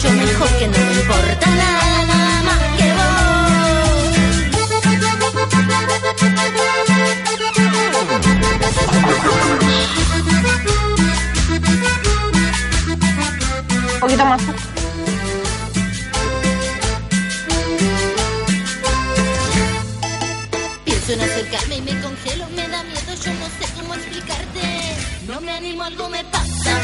[0.05, 2.95] Mucho mejor, que no me importa nada, nada más que
[13.95, 14.43] Un poquito más.
[20.85, 24.97] Pienso en acercarme y me congelo, me da miedo, yo no sé cómo explicarte.
[25.27, 26.81] No me animo, algo me pasa.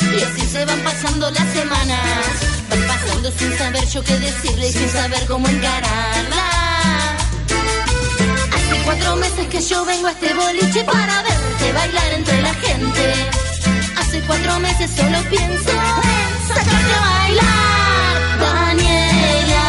[0.00, 2.49] Y así se van pasando las semanas.
[3.00, 7.16] Va pasando sin saber yo qué decirle y sin saber cómo encararla.
[8.54, 13.14] Hace cuatro meses que yo vengo a este boliche para verte bailar entre la gente.
[13.98, 19.66] Hace cuatro meses solo pienso en sacarte a bailar, Daniela.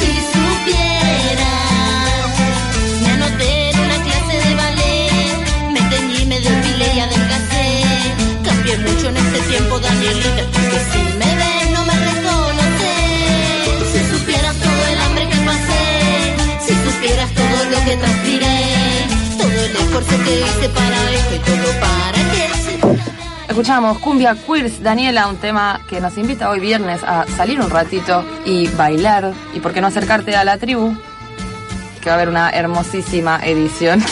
[0.00, 1.48] Si supieras,
[3.02, 5.36] me anoté en una clase de ballet,
[5.72, 7.84] me teñí, me depilé y adelgacé.
[8.44, 11.17] Cambié mucho en este tiempo, Danielita, que si
[23.58, 28.24] Escuchamos Cumbia Queers, Daniela, un tema que nos invita hoy viernes a salir un ratito
[28.44, 29.32] y bailar.
[29.52, 30.96] Y por qué no acercarte a la tribu,
[32.00, 34.00] que va a haber una hermosísima edición.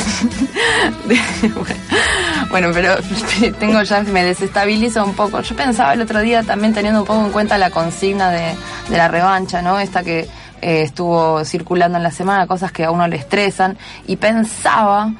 [2.51, 2.97] bueno, pero
[3.61, 5.41] tengo ya, me desestabilizo un poco.
[5.43, 8.53] Yo pensaba el otro día también teniendo un poco en cuenta la consigna de,
[8.89, 9.79] de la revancha, ¿no?
[9.79, 10.29] Esta que
[10.61, 13.79] eh, estuvo circulando en la semana, cosas que a uno le estresan.
[14.09, 15.13] Y pensaba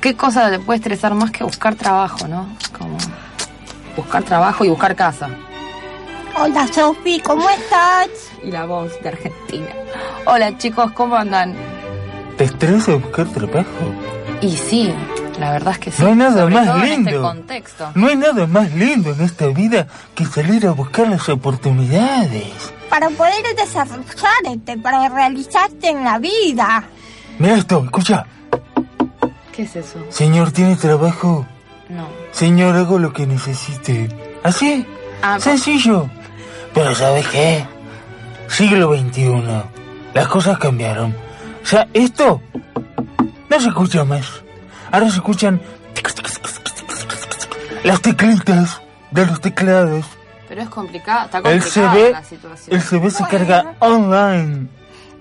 [0.00, 2.48] ¿Qué cosa le puede estresar más que buscar trabajo, no?
[2.76, 2.96] Como
[3.96, 5.28] buscar trabajo y buscar casa.
[6.38, 8.08] Hola Sofi, ¿cómo estás?
[8.42, 9.68] Y la voz de Argentina.
[10.24, 11.54] Hola chicos, ¿cómo andan?
[12.38, 13.66] ¿Te estresa buscar trabajo?
[14.40, 14.90] Y sí,
[15.38, 16.02] la verdad es que sí.
[16.02, 17.22] No hay nada sobre más todo en este lindo.
[17.22, 17.90] contexto.
[17.94, 22.72] No hay nada más lindo en esta vida que salir a buscar las oportunidades.
[22.88, 26.84] Para poder desarrollarte, para realizarte en la vida.
[27.38, 28.26] Mira esto, escucha.
[29.52, 29.98] ¿Qué es eso?
[30.10, 31.46] Señor, ¿tiene trabajo?
[31.88, 32.08] No.
[32.32, 34.08] Señor, hago lo que necesite.
[34.42, 34.86] ¿Así?
[35.22, 36.08] Ah, Sencillo.
[36.72, 37.64] Pero ¿sabes qué?
[38.48, 39.42] Siglo XXI.
[40.14, 41.14] Las cosas cambiaron.
[41.62, 42.40] O sea, esto
[43.48, 44.26] no se escucha más.
[44.92, 45.60] Ahora se escuchan
[47.84, 50.04] las teclitas de los teclados.
[50.48, 52.76] Pero es complicado, está El complicada CV, la situación.
[52.76, 54.68] el CV se carga online.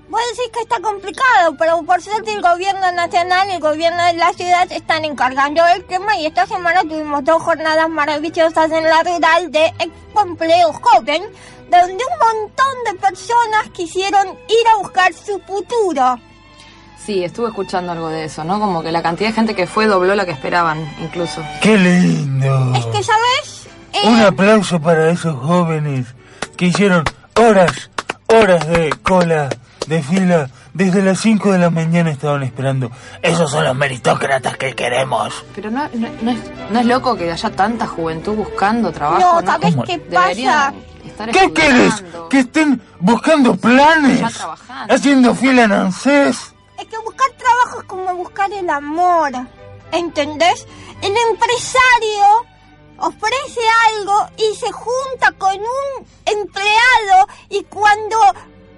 [0.09, 4.13] Vos decís que está complicado, pero por suerte el gobierno nacional y el gobierno de
[4.13, 8.83] la ciudad se están encargando del tema y esta semana tuvimos dos jornadas maravillosas en
[8.85, 11.21] la rural de Expo Empleo Joven,
[11.69, 16.19] donde un montón de personas quisieron ir a buscar su futuro.
[17.05, 18.59] Sí, estuve escuchando algo de eso, ¿no?
[18.59, 21.41] Como que la cantidad de gente que fue dobló la que esperaban, incluso.
[21.61, 22.73] ¡Qué lindo!
[22.75, 23.67] Es que, ¿sabes?
[23.93, 26.07] Eh, Un aplauso para esos jóvenes
[26.57, 27.03] que hicieron
[27.35, 27.89] horas,
[28.27, 29.49] horas de cola,
[29.89, 30.49] de fila.
[30.73, 32.91] Desde las 5 de la mañana estaban esperando.
[33.21, 35.43] Esos son los meritócratas que queremos.
[35.55, 39.45] Pero no, no, no es, no es loco que haya tanta juventud buscando trabajo, No,
[39.45, 40.73] ¿sabes qué pasa?
[41.33, 42.03] ¿Qué quieres?
[42.29, 44.21] ¿Que estén buscando planes?
[44.89, 46.53] ¿Haciendo fila en ANSES?
[46.77, 49.31] Es que buscar trabajo es como buscar el amor.
[49.91, 50.65] ¿Entendés?
[51.01, 52.45] El empresario
[52.99, 53.61] ofrece
[53.97, 58.17] algo y se junta con un empleado y cuando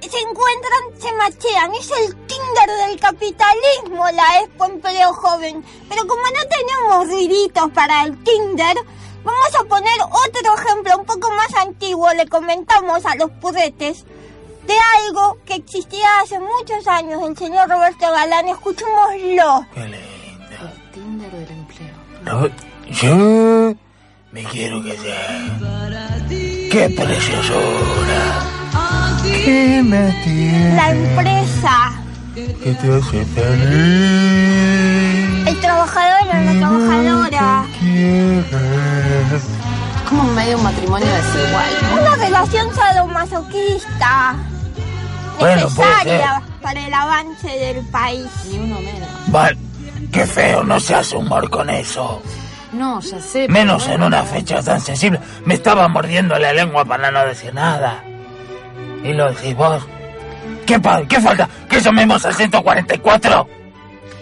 [0.10, 1.74] se encuentran se machean.
[1.76, 5.64] Es el Tinder del capitalismo, la Expo Empleo Joven.
[5.90, 8.78] Pero como no tenemos ruiditos para el Tinder,
[9.24, 12.12] vamos a poner otro ejemplo un poco más antiguo.
[12.14, 14.06] Le comentamos a los purretes
[14.66, 18.48] de algo que existía hace muchos años, el señor Roberto Galán.
[18.48, 19.66] Escuchémoslo.
[19.76, 19.96] El
[20.94, 22.02] Tinder del empleo.
[22.24, 22.48] No,
[22.90, 23.76] yo
[24.32, 26.30] me quiero callar.
[26.30, 28.62] ¡Qué preciosura!
[29.24, 30.76] ¿Qué me tiene?
[30.76, 31.92] La empresa,
[32.34, 34.58] ¿Qué te hace feliz?
[35.48, 37.66] el trabajador o la trabajadora.
[39.34, 39.44] Es
[40.10, 42.02] como medio un matrimonio desigual, ¿no?
[42.02, 44.36] Una relación sadomasoquista.
[45.40, 48.28] Bueno, necesaria para el avance del país.
[48.50, 49.10] Ni uno menos.
[49.28, 49.58] Val,
[50.12, 52.22] qué feo, no se hace humor con eso.
[52.74, 53.48] No, ya sé.
[53.50, 54.06] Menos bueno.
[54.06, 55.20] en una fecha tan sensible.
[55.46, 58.04] Me estaba mordiendo la lengua para no decir nada.
[59.04, 59.84] Y lo decís vos.
[60.66, 61.50] ¿Qué, ¿Qué falta?
[61.70, 63.48] ¿Que llamemos al 144?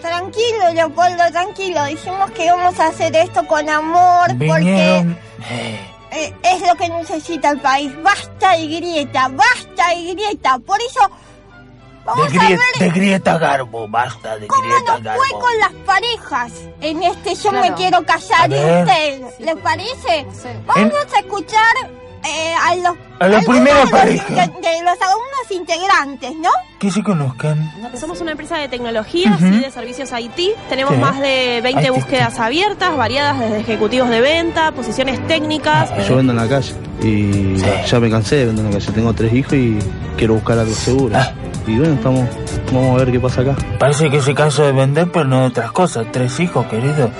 [0.01, 1.85] Tranquilo, Leopoldo, tranquilo.
[1.85, 5.17] Dijimos que íbamos a hacer esto con amor porque Vinieron...
[5.49, 5.79] Eh,
[6.11, 7.91] eh, es lo que necesita el país.
[8.01, 10.57] Basta y grieta, basta y grieta.
[10.59, 15.23] Por eso de, vamos a ver de Grieta Garbo, basta de cómo Grieta nos Garbo.
[15.23, 19.21] fue con las parejas en este Yo me quiero callar y usted.
[19.39, 20.25] ¿Les parece?
[20.65, 21.75] Vamos a escuchar
[22.23, 24.45] eh, a los A la primera de los pareja.
[24.45, 26.49] inte- de los algunos integrantes, ¿no?
[26.79, 27.71] Que se conozcan.
[27.99, 30.55] Somos una empresa de tecnologías y de servicios IT.
[30.69, 30.99] Tenemos Sí.
[31.01, 31.91] más de 20 IT.
[31.91, 35.91] búsquedas abiertas, variadas desde ejecutivos de venta, posiciones técnicas.
[36.07, 38.91] Yo vendo en la calle y ya me cansé de vender en la calle.
[38.93, 39.77] Tengo tres hijos y
[40.17, 41.15] quiero buscar algo seguro.
[41.17, 41.31] Ah.
[41.67, 42.27] Y bueno, estamos,
[42.71, 43.55] vamos a ver qué pasa acá.
[43.77, 46.07] Parece que se cansó de vender, pero no de otras cosas.
[46.11, 47.11] Tres hijos, querido.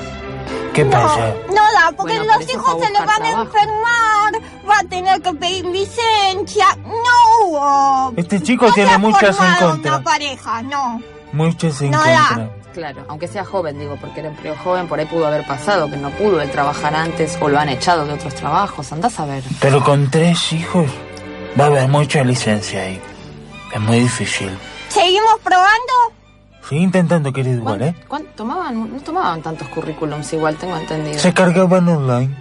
[0.73, 1.33] ¿Qué pasa?
[1.53, 1.59] No
[1.97, 4.38] porque Bueno, los hijos se le van a enfermar,
[4.69, 6.65] va a tener que pedir licencia.
[6.85, 8.13] No hubo.
[8.15, 9.95] Este chico no tiene se ha muchas en contra.
[9.95, 11.01] Una pareja, no.
[11.33, 12.13] Muchas en No contra.
[12.37, 12.49] da.
[12.73, 15.97] Claro, aunque sea joven, digo, porque era empleo joven, por ahí pudo haber pasado, que
[15.97, 19.43] no pudo él trabajar antes o lo han echado de otros trabajos, andás a ver.
[19.59, 20.85] Pero con tres hijos
[21.59, 23.01] va a haber mucha licencia ahí.
[23.73, 24.49] Es muy difícil.
[24.87, 25.93] ¿Seguimos probando?
[26.69, 27.95] Sigue intentando, querido, igual, ¿eh?
[28.07, 31.17] ¿Cuán- tomaban, no tomaban tantos currículums igual, tengo entendido.
[31.17, 32.35] Se cargaban online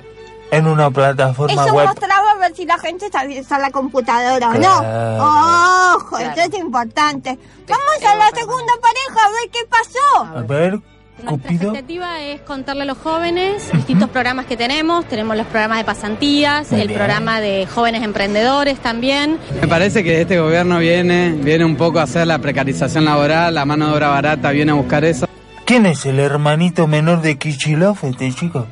[0.50, 1.86] en una plataforma Eso web.
[1.88, 4.82] mostraba a ver si la gente sabía usar la computadora o Claro.
[5.18, 5.94] no.
[5.96, 7.38] Ojo, eso es importante.
[7.68, 10.38] Vamos a la segunda pareja a ver qué pasó.
[10.38, 10.80] A ver,
[11.22, 11.70] La Cupido.
[11.70, 15.04] expectativa es contarle a los jóvenes distintos programas que tenemos.
[15.06, 16.98] Tenemos los programas de pasantías, Muy el bien.
[16.98, 19.36] programa de jóvenes emprendedores también.
[19.60, 23.64] Me parece que este gobierno viene, viene un poco a hacer la precarización laboral, la
[23.64, 25.26] mano de obra barata viene a buscar eso.
[25.64, 28.66] ¿Quién es el hermanito menor de Kichilov, este chico?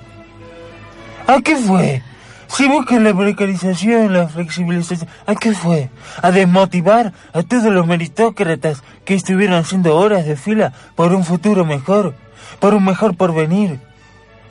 [1.26, 2.02] ¿A qué fue?
[2.46, 5.90] Si buscan la precarización, la flexibilización, ¿a qué fue?
[6.22, 11.64] ¿A desmotivar a todos los meritócratas que estuvieron haciendo horas de fila por un futuro
[11.64, 12.14] mejor?
[12.60, 13.80] ¿Por un mejor porvenir?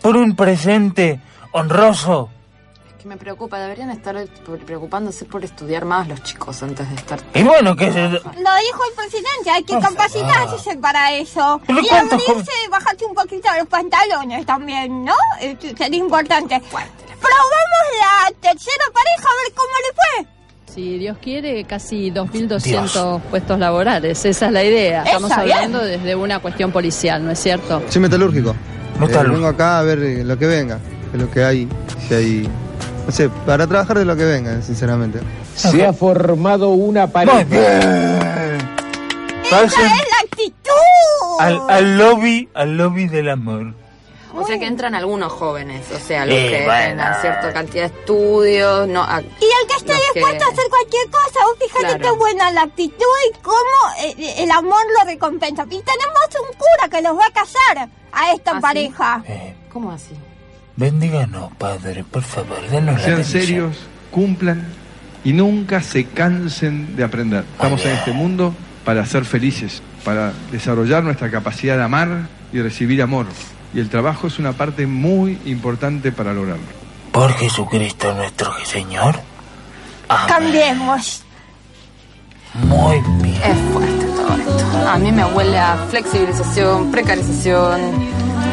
[0.02, 1.22] ¿Por un presente
[1.54, 2.30] honroso?
[3.06, 4.16] Que me preocupa, deberían estar
[4.66, 7.20] preocupándose por estudiar más los chicos antes de estar...
[7.36, 8.00] Y bueno, que se...
[8.10, 11.62] Lo dijo el presidente, hay que capacitarse para eso.
[11.68, 15.14] ¿Pero Y abrirse, bajarte un poquito los pantalones también, ¿no?
[15.78, 16.60] Sería importante.
[16.60, 20.74] Probamos la tercera pareja a ver cómo le fue.
[20.74, 24.26] Si Dios quiere, casi 2.200 puestos laborales.
[24.26, 25.04] Esa es la idea.
[25.04, 27.84] Estamos hablando desde una cuestión policial, ¿no es cierto?
[27.88, 28.56] Soy metalúrgico.
[29.00, 29.20] Metalúrgico.
[29.20, 30.80] Eh, vengo acá a ver eh, lo que venga,
[31.12, 31.70] de lo que hay,
[32.08, 32.50] si hay,
[33.06, 35.20] no sé, para trabajar de lo que venga, sinceramente.
[35.56, 38.76] Se ha formado una bien.
[39.44, 40.72] ¡Esa es la actitud!
[41.40, 43.74] al, al lobby, al lobby del amor.
[44.34, 46.90] O sea que entran algunos jóvenes, o sea, los Eh, que bueno.
[46.90, 49.02] tengan cierta cantidad de estudios, no...
[49.02, 52.02] a- Y el que esté que- dispuesto a hacer cualquier cosa, vos fíjate Claro.
[52.02, 53.56] qué buena la actitud y cómo
[54.02, 55.64] eh, el amor lo recompensa.
[55.64, 58.62] Y tenemos un cura que los va a casar a esta ¿Ah, sí?
[58.62, 59.24] pareja.
[59.72, 60.16] ¿Cómo así?
[60.78, 63.78] Bendíganos, Padre, por favor, denos la Sean serios,
[64.12, 64.66] cumplan
[65.24, 67.46] y nunca se cansen de aprender.
[67.54, 73.02] Estamos en este mundo para ser felices, para desarrollar nuestra capacidad de amar y recibir
[73.02, 73.26] amor.
[73.74, 76.66] Y el trabajo es una parte muy importante para lograrlo.
[77.12, 79.16] Por Jesucristo nuestro Señor.
[80.10, 80.28] Amén.
[80.28, 81.24] Cambiemos.
[82.54, 83.42] Muy bien.
[83.42, 84.90] Es fuerte todo esto.
[84.90, 87.80] A mí me huele a flexibilización, precarización,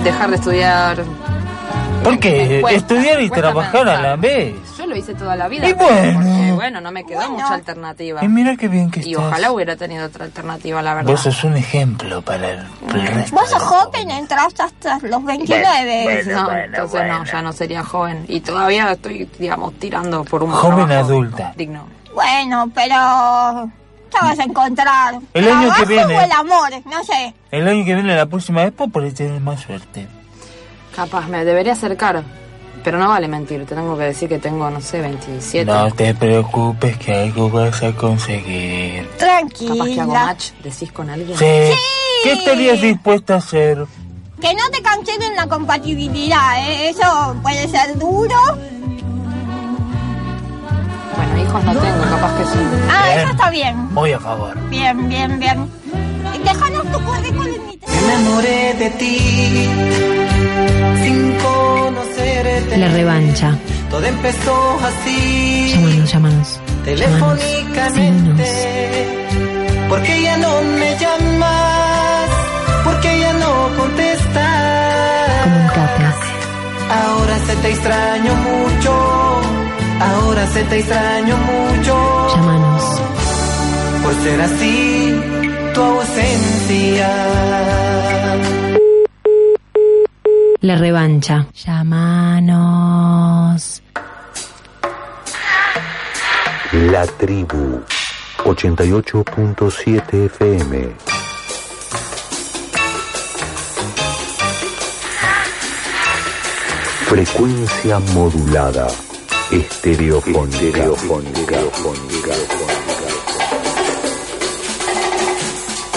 [0.04, 1.04] dejar de estudiar.
[2.02, 4.54] Porque cuesta, estudiar y trabajar a la vez.
[4.76, 5.68] Yo lo hice toda la vida.
[5.68, 6.20] Y bueno.
[6.20, 8.24] Porque, bueno, no me quedó mucha alternativa.
[8.24, 9.26] Y mira qué bien que Y estás.
[9.26, 11.10] ojalá hubiera tenido otra alternativa, la verdad.
[11.10, 13.36] Vos sos un ejemplo para el, para el resto.
[13.36, 16.24] Vos sos joven, entraste hasta los 29.
[16.26, 18.24] no, entonces no, ya no sería joven.
[18.28, 21.52] Y todavía estoy, digamos, tirando por un Joven trabajo adulta.
[21.56, 21.86] digno.
[22.14, 23.70] Bueno, pero...
[24.10, 25.14] ¿Qué vas a encontrar?
[25.32, 26.18] El año ¿Trabajo que viene.
[26.18, 26.68] o el amor?
[26.84, 27.32] No sé.
[27.50, 30.06] El año que viene, la próxima vez, podés tener más suerte.
[30.94, 32.22] Capaz, me debería acercar.
[32.84, 35.70] Pero no vale mentir, te tengo que decir que tengo, no sé, 27.
[35.70, 39.08] No te preocupes que algo vas a conseguir.
[39.18, 40.06] Capaz que hago Tranquila.
[40.06, 41.38] match, decís con alguien.
[41.38, 41.44] Sí.
[42.24, 43.84] ¿Qué estarías dispuesta a hacer?
[44.40, 46.88] Que no te cancelen la compatibilidad, ¿eh?
[46.88, 48.34] Eso puede ser duro.
[51.16, 52.58] Bueno, hijos no tengo, capaz que sí.
[52.90, 53.18] Ah, Bien.
[53.20, 53.76] eso está bien.
[53.94, 54.58] Muy a favor.
[54.70, 55.70] Bien, bien, bien.
[56.44, 57.62] Déjanos tu currículum.
[57.86, 59.18] Me enamoré de ti
[61.02, 62.76] sin conocerte.
[62.78, 63.56] La revancha.
[63.90, 66.60] Todo empezó así, Llámanos, llámanos.
[66.84, 68.44] telefónicamente.
[69.88, 72.28] Porque ya no me llamas,
[72.84, 75.44] porque ya no contestas.
[75.44, 76.02] Comunicate.
[77.02, 78.92] Ahora se te extraño mucho,
[80.00, 82.28] ahora se te extraño mucho.
[82.34, 82.82] Llámanos.
[84.02, 85.14] Por ser así,
[85.74, 87.08] tu ausencia.
[90.60, 91.46] La revancha.
[91.64, 93.02] Llámanos.
[96.72, 97.82] La tribu
[98.44, 100.92] 88.7 FM.
[107.08, 108.86] Frecuencia modulada.
[109.50, 110.88] Estereofónica.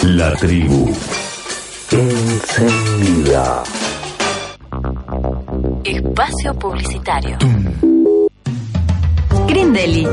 [0.05, 0.93] La tribu.
[1.89, 3.63] Encendida.
[5.83, 7.37] Espacio publicitario.
[9.47, 10.07] Green Deli.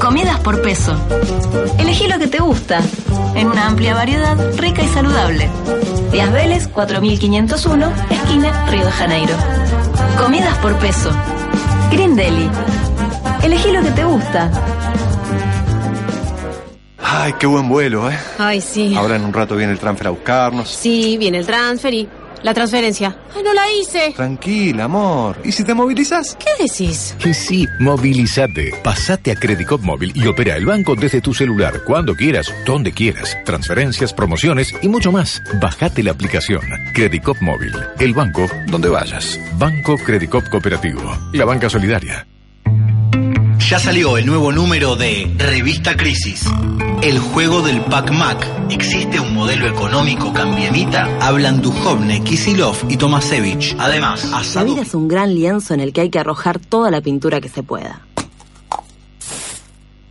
[0.00, 0.94] Comidas por peso.
[1.76, 2.80] Elegí lo que te gusta.
[3.34, 5.50] En una amplia variedad, rica y saludable.
[6.12, 9.34] Díaz Vélez, 4501, esquina Río de Janeiro.
[10.22, 11.10] Comidas por peso.
[11.90, 12.48] Green Deli.
[13.42, 14.50] Elegí lo que te gusta.
[17.18, 18.18] Ay, qué buen vuelo, ¿eh?
[18.36, 18.94] Ay, sí.
[18.94, 20.68] Ahora en un rato viene el transfer a buscarnos.
[20.68, 22.06] Sí, viene el transfer y
[22.42, 23.16] la transferencia.
[23.34, 24.12] Ay, no la hice.
[24.14, 25.38] Tranquila, amor.
[25.42, 26.36] ¿Y si te movilizas?
[26.36, 27.16] ¿Qué decís?
[27.18, 28.70] Que sí, movilízate.
[28.84, 33.34] Pasate a Credicop Móvil y opera el banco desde tu celular, cuando quieras, donde quieras.
[33.46, 35.42] Transferencias, promociones y mucho más.
[35.58, 36.60] Bajate la aplicación.
[36.92, 37.72] Credicop Móvil.
[37.98, 39.40] El banco donde vayas.
[39.58, 41.00] Banco Credicop Cooperativo.
[41.32, 42.26] La banca solidaria.
[43.68, 46.44] Ya salió el nuevo número de Revista Crisis.
[47.02, 48.48] El juego del Pac-Mac.
[48.70, 51.18] Existe un modelo económico cambianita.
[51.20, 53.74] Hablan Duhovne, Kisilov y Tomasevich.
[53.80, 56.92] Además, La asado vida es un gran lienzo en el que hay que arrojar toda
[56.92, 58.02] la pintura que se pueda.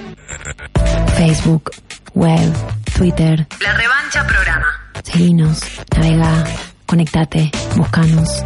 [1.16, 1.70] Facebook,
[2.14, 2.52] web,
[2.96, 3.46] Twitter.
[3.60, 4.66] La revancha programa.
[5.02, 5.60] Seguinos,
[5.96, 6.44] navega,
[6.86, 8.44] conectate, buscanos.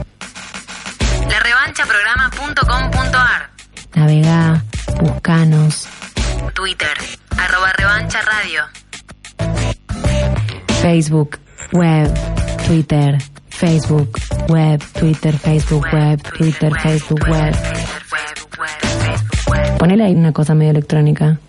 [1.29, 3.51] Larevanchaprograma.com.ar
[3.95, 4.62] Navega,
[5.01, 5.89] buscanos.
[6.55, 6.97] Twitter,
[7.37, 8.62] arroba revancha radio.
[10.83, 11.39] Facebook,
[11.72, 12.12] web,
[12.66, 13.18] Twitter,
[13.59, 17.55] Facebook, web, Twitter, Facebook, web, Twitter, Facebook, web.
[19.79, 21.41] Ponele ahí una cosa medio electrónica.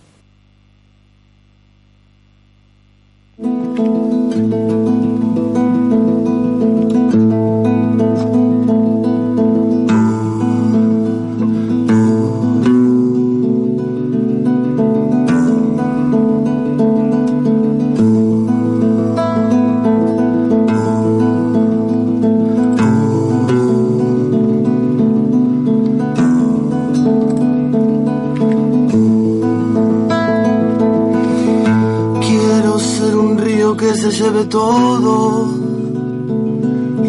[34.11, 35.47] Lleve todo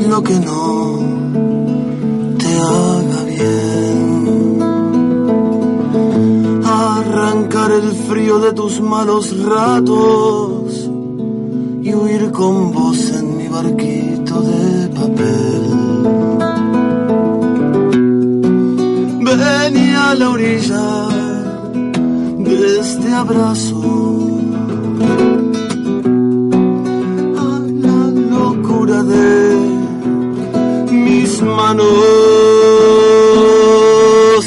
[0.08, 0.98] lo que no
[2.38, 4.58] te haga bien.
[6.64, 10.90] Arrancar el frío de tus malos ratos
[11.82, 15.62] y huir con vos en mi barquito de papel.
[19.24, 21.08] Ven a la orilla
[22.38, 23.99] de este abrazo.
[29.02, 29.56] De
[30.90, 31.86] mis manos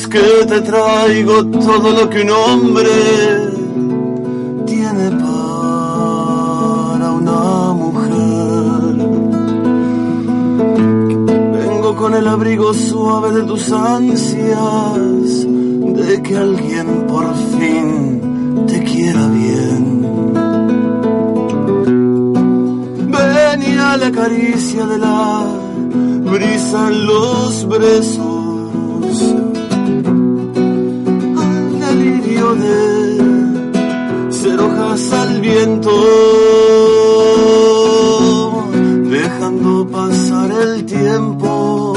[0.07, 2.89] que te traigo todo lo que un hombre
[4.65, 8.95] tiene para una mujer.
[11.57, 18.12] Vengo con el abrigo suave de tus ansias, de que alguien por fin
[23.97, 25.45] la caricia de la
[26.31, 28.71] brisa los brezos,
[31.37, 35.91] al delirio de ser hojas al viento,
[39.11, 41.93] dejando pasar el tiempo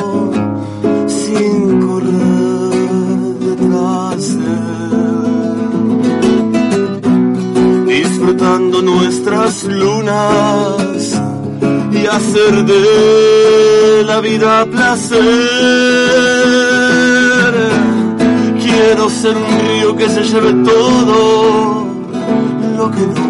[1.07, 4.57] sin correr detrás de
[7.87, 10.86] disfrutando nuestras lunas
[12.17, 15.23] hacer de la vida placer.
[18.59, 21.87] Quiero ser un río que se lleve todo
[22.79, 23.26] lo que no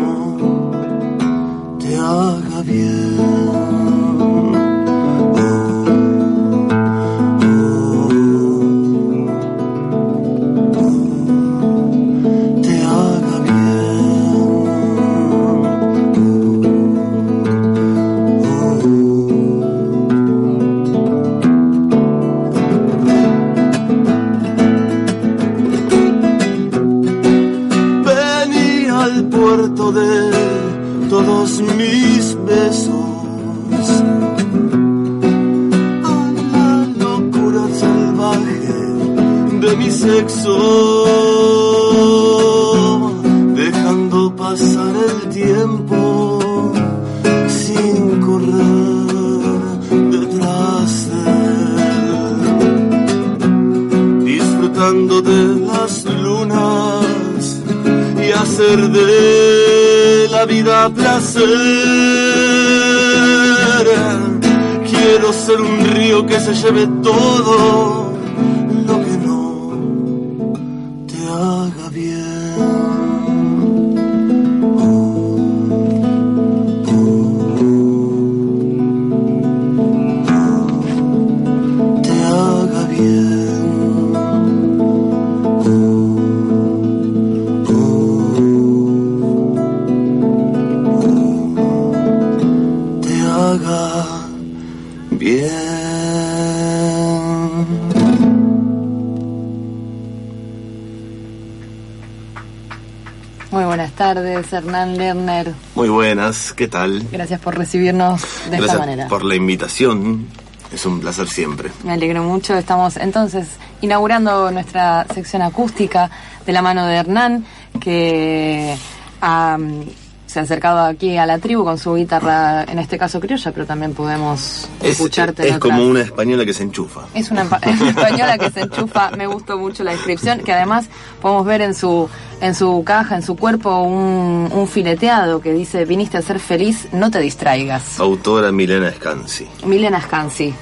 [104.52, 105.52] Hernán Lerner.
[105.74, 107.02] Muy buenas, ¿qué tal?
[107.10, 109.08] Gracias por recibirnos de esta Gracias manera.
[109.08, 110.26] por la invitación.
[110.72, 111.70] Es un placer siempre.
[111.84, 112.54] Me alegro mucho.
[112.56, 113.46] Estamos entonces
[113.82, 116.10] inaugurando nuestra sección acústica
[116.44, 117.44] de la mano de Hernán,
[117.80, 118.76] que
[119.20, 119.82] ha, mm,
[120.26, 123.64] se ha acercado aquí a la tribu con su guitarra, en este caso criolla, pero
[123.66, 125.60] también podemos Es, escucharte es otras.
[125.60, 127.02] como una española que se enchufa.
[127.14, 130.86] Es una, es una española que se enchufa, me gustó mucho la descripción, que además
[131.22, 132.08] podemos ver en su,
[132.40, 136.88] en su caja, en su cuerpo, un, un fileteado que dice, viniste a ser feliz,
[136.92, 137.98] no te distraigas.
[138.00, 139.46] Autora Milena Scansi.
[139.64, 140.54] Milena Scansi,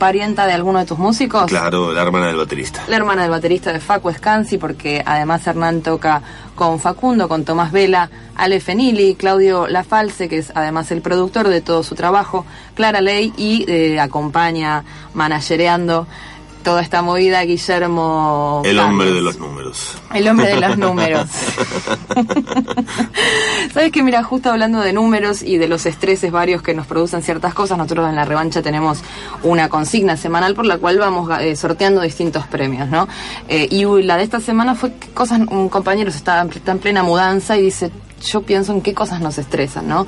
[0.00, 1.44] parienta de alguno de tus músicos.
[1.44, 2.82] Claro, la hermana del baterista.
[2.88, 6.22] La hermana del baterista de Facu Scansi, porque además Hernán toca
[6.56, 11.60] con Facundo, con Tomás Vela, Ale Fenili, Claudio Lafalce, que es además el productor de
[11.60, 14.84] todo su trabajo, Clara Ley y eh, acompaña,
[15.14, 16.06] managereando
[16.62, 18.62] toda esta movida Guillermo.
[18.64, 19.96] El hombre de los números.
[20.14, 21.28] El hombre de los números.
[23.72, 27.22] Sabes que mira, justo hablando de números y de los estreses varios que nos producen
[27.22, 29.02] ciertas cosas, nosotros en la revancha tenemos
[29.42, 33.08] una consigna semanal por la cual vamos eh, sorteando distintos premios, ¿no?
[33.48, 37.02] Eh, y la de esta semana fue qué cosas, un compañero está, está en plena
[37.02, 37.90] mudanza y dice,
[38.20, 40.06] yo pienso en qué cosas nos estresan, ¿no?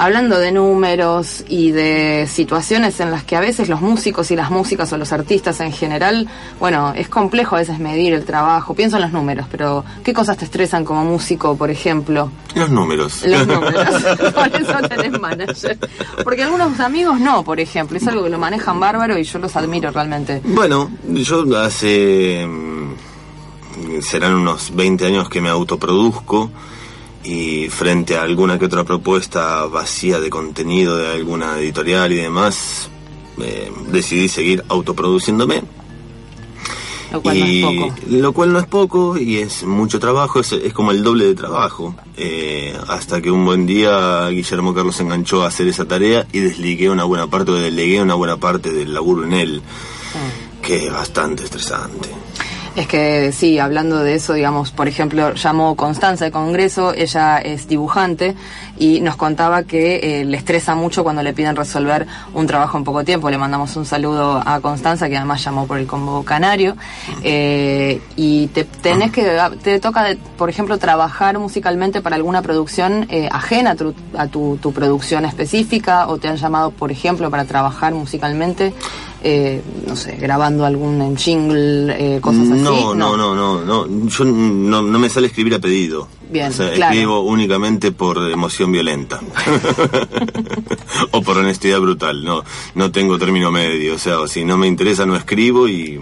[0.00, 4.50] Hablando de números y de situaciones en las que a veces los músicos y las
[4.50, 6.26] músicas o los artistas en general,
[6.58, 8.72] bueno, es complejo a veces medir el trabajo.
[8.72, 12.32] Pienso en los números, pero ¿qué cosas te estresan como músico, por ejemplo?
[12.54, 13.26] Los números.
[13.26, 14.02] Los números.
[14.34, 15.78] por eso tenés manager.
[16.24, 17.98] Porque algunos amigos no, por ejemplo.
[17.98, 20.40] Es algo que lo manejan bárbaro y yo los admiro realmente.
[20.44, 22.46] Bueno, yo hace...
[22.46, 26.50] mm, serán unos 20 años que me autoproduzco
[27.22, 32.88] y frente a alguna que otra propuesta vacía de contenido de alguna editorial y demás,
[33.40, 35.62] eh, decidí seguir autoproduciéndome.
[37.12, 37.94] Lo cual no y es poco.
[38.06, 41.34] lo cual no es poco y es mucho trabajo, es, es como el doble de
[41.34, 41.94] trabajo.
[42.16, 46.38] Eh, hasta que un buen día Guillermo Carlos se enganchó a hacer esa tarea y
[46.38, 49.62] desligué una buena parte, o delegué una buena parte del laburo en él,
[50.62, 52.10] que es bastante estresante.
[52.76, 57.66] Es que sí, hablando de eso, digamos, por ejemplo, llamó Constanza de Congreso, ella es
[57.66, 58.36] dibujante
[58.78, 62.84] y nos contaba que eh, le estresa mucho cuando le piden resolver un trabajo en
[62.84, 63.28] poco tiempo.
[63.28, 66.76] Le mandamos un saludo a Constanza, que además llamó por el combo canario.
[67.24, 70.06] Eh, y te tenés que, te toca,
[70.38, 76.06] por ejemplo, trabajar musicalmente para alguna producción eh, ajena a, tu, a tu producción específica
[76.06, 78.72] o te han llamado, por ejemplo, para trabajar musicalmente.
[79.22, 82.62] Eh, no sé, grabando algún jingle, eh, cosas así.
[82.62, 86.08] No, no, no, no, no, yo no, no me sale escribir a pedido.
[86.30, 86.94] Bien, o sea, claro.
[86.94, 89.20] escribo únicamente por emoción violenta.
[91.10, 92.44] o por honestidad brutal, no,
[92.74, 96.00] no tengo término medio, o sea, si no me interesa no escribo y,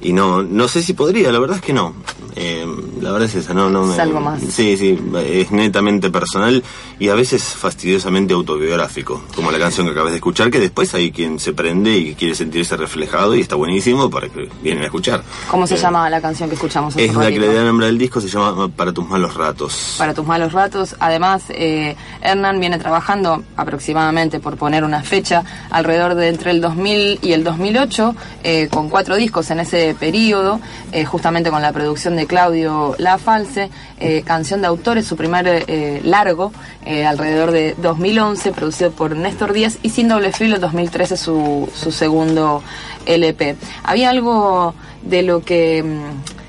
[0.00, 1.94] y no, no sé si podría, la verdad es que no.
[2.36, 2.64] Eh,
[3.00, 4.40] la verdad es esa, no, no me- Es algo más.
[4.40, 4.96] Sí, sí,
[5.26, 6.62] es netamente personal
[6.98, 11.10] y a veces fastidiosamente autobiográfico, como la canción que acabas de escuchar, que después hay
[11.10, 15.22] quien se prende y quiere sentirse reflejado y está buenísimo para que vienen a escuchar.
[15.50, 17.98] ¿Cómo se Eh, llama la canción que escuchamos es la que le da nombre al
[17.98, 19.96] disco, se llama Para tus malos ratos.
[19.98, 20.94] Para tus malos ratos.
[21.00, 27.18] Además, eh, Hernán viene trabajando aproximadamente, por poner una fecha, alrededor de entre el 2000
[27.22, 30.60] y el 2008, eh, con cuatro discos en ese periodo,
[30.92, 35.46] eh, justamente con la producción de Claudio La False, eh, canción de autores, su primer
[35.46, 36.52] eh, largo,
[36.84, 41.92] eh, alrededor de 2011, producido por Néstor Díaz, y Sin Doble Filo, 2013, su, su
[41.92, 42.62] segundo
[43.06, 43.56] LP.
[43.84, 45.82] Había algo de lo que...
[45.82, 46.39] mm,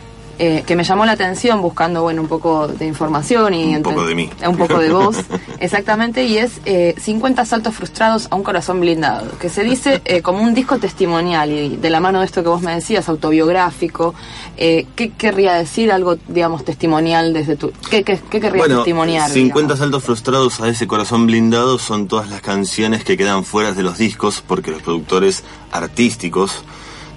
[0.44, 4.06] eh, que me llamó la atención buscando bueno un poco de información y Un poco
[4.08, 4.28] de mí.
[4.48, 5.16] un poco de vos
[5.60, 10.24] exactamente y es eh, 50 saltos frustrados a un corazón blindado que se dice eh,
[10.24, 14.16] como un disco testimonial y de la mano de esto que vos me decías autobiográfico
[14.58, 19.30] eh, qué querría decir algo digamos testimonial desde tu qué, qué, qué querría Bueno, testimoniar
[19.30, 23.84] 50 saltos frustrados a ese corazón blindado son todas las canciones que quedan fuera de
[23.84, 26.64] los discos porque los productores artísticos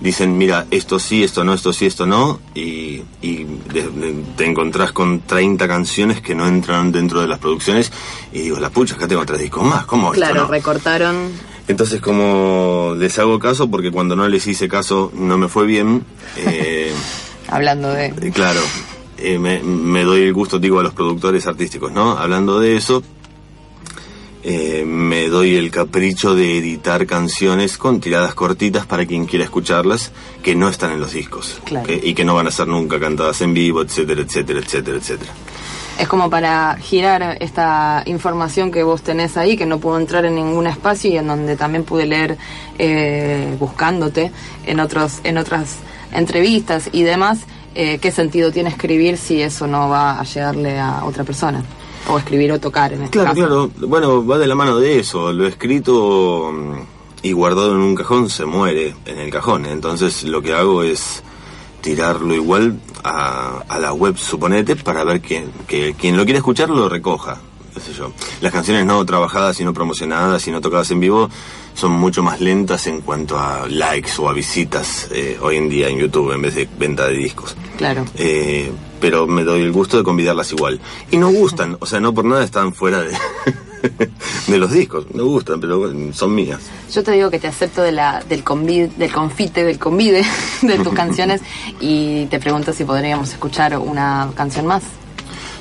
[0.01, 4.45] dicen, mira, esto sí, esto no, esto sí, esto no, y, y de- de- te
[4.45, 7.91] encontrás con 30 canciones que no entran dentro de las producciones
[8.33, 10.49] y digo, la pucha, acá tengo tres discos más, ¿cómo esto claro no?
[10.49, 11.31] recortaron
[11.69, 16.05] Entonces, como les hago caso, porque cuando no les hice caso no me fue bien,
[16.37, 16.93] eh,
[17.49, 18.61] hablando de eh, Claro,
[19.17, 22.19] eh, me, me doy el gusto, digo, a los productores artísticos, ¿no?
[22.19, 23.03] Hablando de eso,
[24.45, 30.13] eh, me doy el capricho de editar canciones con tiradas cortitas para quien quiera escucharlas,
[30.43, 31.87] que no están en los discos, Claro.
[31.87, 35.33] que- y que no van a ser nunca cantadas en vivo, etcétera, etcétera, etcétera, etcétera.
[35.99, 40.35] Es como para girar esta información que vos tenés ahí, que no pudo entrar en
[40.35, 42.37] ningún espacio y en donde también pude leer
[42.79, 44.33] eh, buscándote
[44.67, 45.77] en otros, en otras
[46.13, 47.39] entrevistas y demás.
[47.77, 51.63] eh, ¿Qué sentido tiene escribir si eso no va a llegarle a otra persona?
[52.09, 53.41] O escribir o tocar en este Claro, caso.
[53.47, 56.73] claro, bueno, va de la mano de eso, lo escrito mm,
[57.23, 61.23] y guardado en un cajón se muere en el cajón, entonces lo que hago es
[61.81, 66.69] tirarlo igual a, a la web, suponete, para ver que, que quien lo quiera escuchar
[66.71, 67.39] lo recoja.
[67.75, 68.13] Qué sé yo.
[68.41, 71.29] Las canciones no trabajadas y no promocionadas y no tocadas en vivo
[71.75, 75.89] son mucho más lentas en cuanto a likes o a visitas eh, hoy en día
[75.89, 77.57] en YouTube en vez de venta de discos.
[77.77, 78.05] Claro.
[78.17, 78.71] Eh,
[79.01, 80.81] pero me doy el gusto de convidarlas igual.
[81.11, 83.13] Y no gustan, o sea, no por nada están fuera de,
[84.47, 85.07] de los discos.
[85.13, 86.61] No gustan, pero son mías.
[86.93, 90.25] Yo te digo que te acepto de la, del, convide, del confite, del convide
[90.63, 91.43] de tus canciones
[91.81, 94.85] y te pregunto si podríamos escuchar una canción más.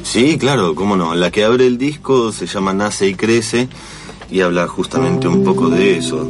[0.04, 1.16] Sí, claro, cómo no.
[1.16, 3.68] La que abre el disco se llama Nace y Crece
[4.30, 6.28] y habla justamente un poco de eso.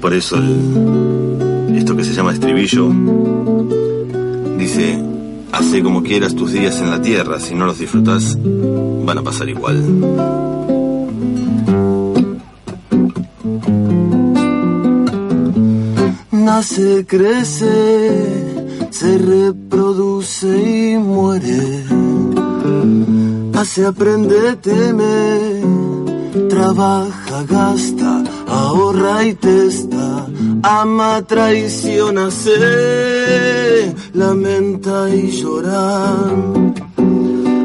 [0.00, 2.90] Por eso el- esto que se llama estribillo
[4.58, 4.98] dice,
[5.52, 9.48] hace como quieras tus días en la tierra, si no los disfrutas van a pasar
[9.48, 9.82] igual.
[16.30, 18.44] Nace, crece,
[18.90, 21.84] se reproduce y muere.
[23.54, 25.86] Hace, aprende, teme,
[26.48, 30.26] Trabaja, gasta, ahorra y testa,
[30.62, 36.14] ama, traiciona, se lamenta y llora.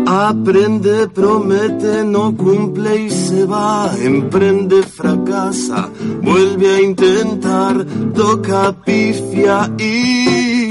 [0.08, 5.90] Aprende, promete, no cumple y se va, emprende, fracasa,
[6.22, 7.86] vuelve a intentar,
[8.16, 10.70] toca, pifia y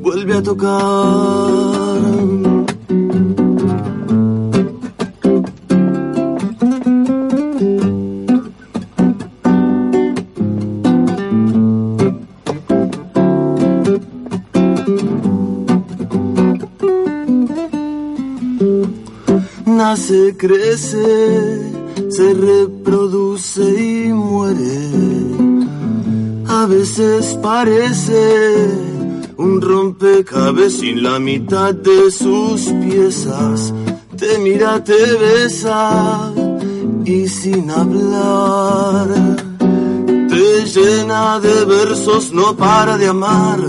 [0.00, 2.49] vuelve a tocar.
[19.80, 21.08] Nace, crece,
[22.10, 24.80] se reproduce y muere.
[26.46, 28.20] A veces parece
[29.38, 33.72] un rompecabezas sin la mitad de sus piezas.
[34.18, 36.30] Te mira, te besa
[37.06, 39.08] y sin hablar.
[40.32, 43.60] Te llena de versos, no para de amar.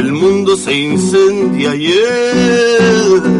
[0.00, 3.35] El mundo se incendia y él,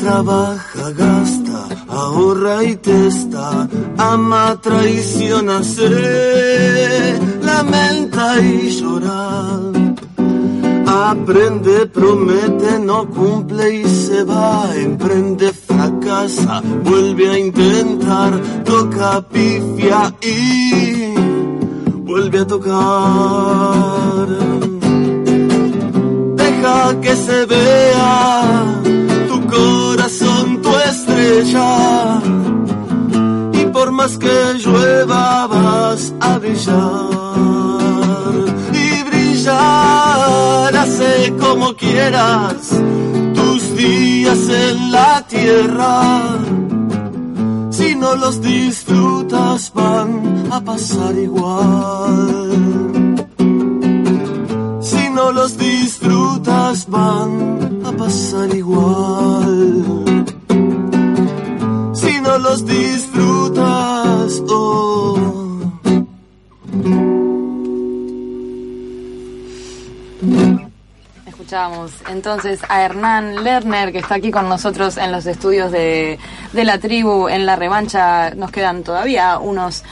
[0.00, 5.88] Trabaja, gasta, ahorra y testa, ama, traiciona, se
[47.98, 52.50] no los disfrutas van a pasar igual.
[54.80, 59.84] Si no los disfrutas van a pasar igual.
[61.92, 64.07] Si no los disfrutas,
[72.08, 76.18] Entonces a Hernán Lerner, que está aquí con nosotros en los estudios de,
[76.52, 78.30] de la tribu en la revancha.
[78.34, 79.82] Nos quedan todavía unos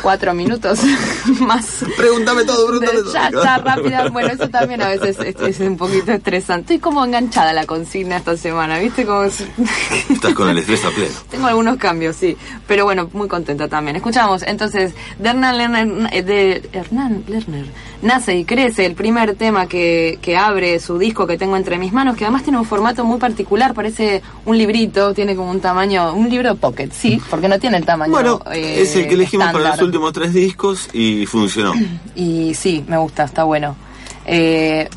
[0.00, 0.80] cuatro minutos
[1.40, 1.84] más.
[1.96, 3.12] Pregúntame todo, pregúntame de todo.
[3.12, 4.08] chata rápida.
[4.10, 6.74] Bueno, eso también a veces es, es un poquito estresante.
[6.74, 9.06] Estoy como enganchada a la consigna esta semana, ¿viste?
[9.06, 9.22] Como
[10.10, 11.14] Estás con el estrés a pleno.
[11.30, 12.36] tengo algunos cambios, sí.
[12.66, 13.96] Pero bueno, muy contenta también.
[13.96, 17.66] Escuchamos entonces de Hernán Lerner, eh, de Hernán Lerner.
[18.02, 21.92] Nace y crece el primer tema que, que abre su disco que tengo entre mis
[21.92, 26.14] manos, que además tiene un formato muy particular, parece un librito, tiene como un tamaño,
[26.14, 28.10] un libro pocket, sí, porque no tiene el tamaño.
[28.10, 31.74] Bueno, eh, es el que elegimos para los últimos tres discos y funcionó.
[32.14, 33.76] Y sí, me gusta, está bueno.
[34.26, 34.88] Eh,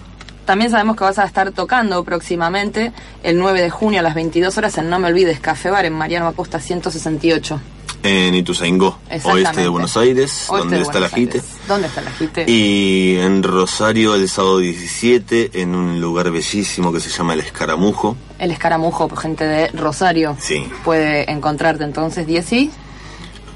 [0.46, 2.92] también sabemos que vas a estar tocando próximamente
[3.24, 5.94] el 9 de junio a las 22 horas en No Me Olvides Café Bar en
[5.94, 7.62] Mariano Acosta 168.
[8.04, 11.42] En Ituzaingó, oeste de Buenos Aires, Oeste donde de está la JITE.
[11.70, 12.52] ¿Dónde está la JITE?
[12.52, 18.18] Y en Rosario el sábado 17, en un lugar bellísimo que se llama El Escaramujo.
[18.40, 20.36] El escaramujo, gente de Rosario.
[20.38, 22.72] Sí, Puede encontrarte entonces 10 y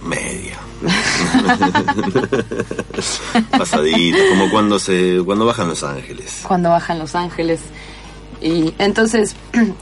[0.03, 0.57] media.
[3.57, 6.41] Pasadita, como cuando se cuando bajan Los Ángeles.
[6.47, 7.61] cuando bajan Los Ángeles.
[8.41, 9.35] Y entonces,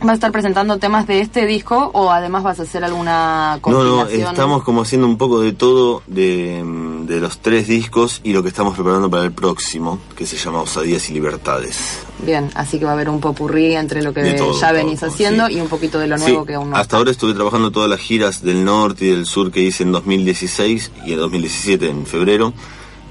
[0.00, 3.84] ¿Vas a estar presentando temas de este disco o además vas a hacer alguna No,
[3.84, 4.30] no, compilación?
[4.32, 8.42] estamos como haciendo un poco de todo de, mm, de los tres discos y lo
[8.42, 11.98] que estamos preparando para el próximo, que se llama Osadías y Libertades.
[12.24, 15.02] Bien, así que va a haber un popurrí entre lo que todo, ya todo, venís
[15.02, 16.76] haciendo y un poquito de lo Sí, nuevo que aún no.
[16.76, 19.92] hasta ahora estuve trabajando todas las giras del norte y del sur que hice en
[19.92, 22.52] 2016 y en 2017, en febrero,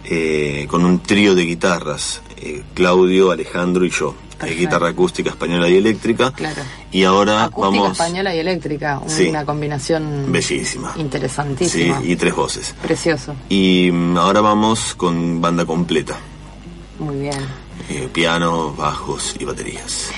[0.05, 4.15] eh, con un trío de guitarras, eh, Claudio, Alejandro y yo.
[4.41, 4.59] Eh, Perfecto.
[4.61, 6.31] guitarra acústica española y eléctrica.
[6.31, 6.61] Claro.
[6.91, 7.91] Y ahora Acústica vamos...
[7.99, 9.31] española y eléctrica, una Sí.
[9.45, 10.93] combinación Bellísima.
[10.95, 12.01] Sí, interesantísima.
[12.03, 12.75] y tres voces.
[12.81, 16.15] Precioso, Y mm, ahora vamos con banda completa.
[16.99, 17.39] muy bien.
[17.89, 20.09] eh, piano, bajos y baterías.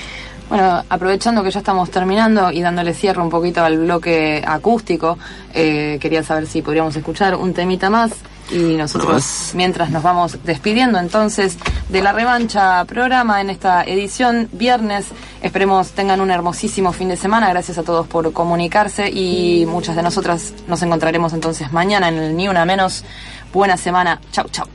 [0.48, 5.18] Bueno, aprovechando que ya estamos terminando y dándole cierre un poquito al bloque acústico,
[5.54, 8.12] eh, quería saber si podríamos escuchar un temita más
[8.50, 9.52] y nosotros, más.
[9.54, 11.56] mientras nos vamos despidiendo entonces
[11.88, 15.06] de la revancha programa en esta edición viernes,
[15.42, 20.02] esperemos tengan un hermosísimo fin de semana, gracias a todos por comunicarse y muchas de
[20.02, 23.04] nosotras nos encontraremos entonces mañana en el Ni Una Menos.
[23.52, 24.66] Buena semana, chau chau.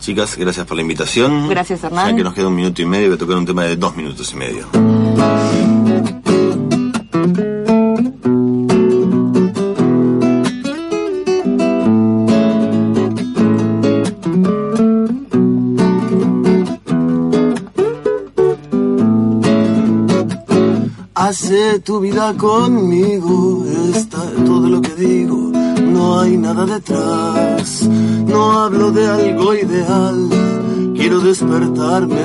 [0.00, 1.48] Chicas, gracias por la invitación.
[1.48, 2.10] Gracias, Hernán.
[2.10, 3.94] Ya que nos queda un minuto y medio, voy a tocar un tema de dos
[3.96, 5.69] minutos y medio.
[21.30, 23.64] Hace tu vida conmigo,
[23.94, 27.88] está todo lo que digo, no hay nada detrás,
[28.26, 30.28] no hablo de algo ideal,
[30.96, 32.20] quiero despertarme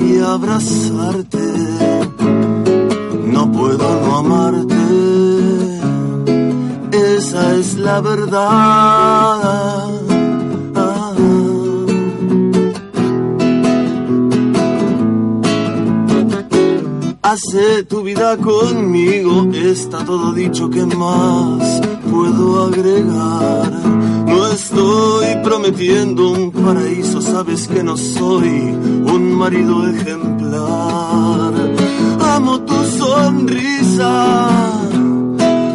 [0.00, 1.38] y abrazarte,
[3.24, 4.74] no puedo no amarte,
[6.90, 9.99] esa es la verdad.
[17.32, 23.70] Hace tu vida conmigo, está todo dicho, ¿qué más puedo agregar?
[24.26, 31.52] No estoy prometiendo un paraíso, sabes que no soy un marido ejemplar.
[32.20, 34.48] Amo tu sonrisa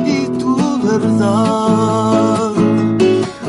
[0.05, 2.51] y tu verdad.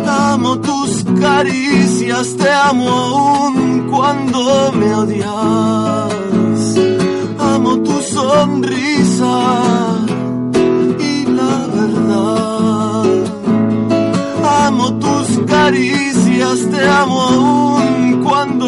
[0.07, 6.36] Amo tus caricias, te amo aún cuando me odias
[7.87, 9.37] tu sonrisa
[10.99, 13.05] y la verdad.
[14.67, 18.67] Amo tus caricias, te amo aún cuando...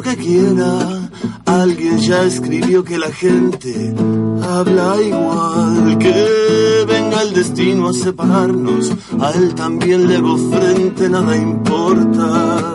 [0.00, 0.97] Que quiera.
[2.26, 3.94] Escribió que la gente
[4.42, 5.98] habla igual.
[5.98, 8.92] Que venga el destino a separarnos.
[9.20, 12.74] A él también le hago frente, nada importa.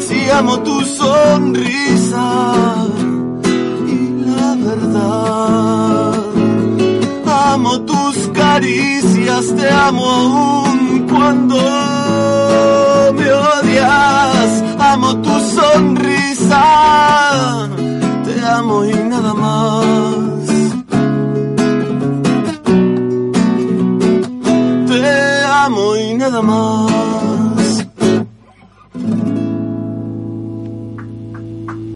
[0.00, 2.44] Si amo tu sonrisa
[3.86, 6.14] y la verdad.
[7.26, 11.56] Amo tus caricias, te amo aún cuando
[13.14, 14.64] me odias.
[14.78, 16.62] Amo tu sonrisa,
[18.48, 20.46] te amo y nada más.
[24.88, 26.77] Te amo y nada más.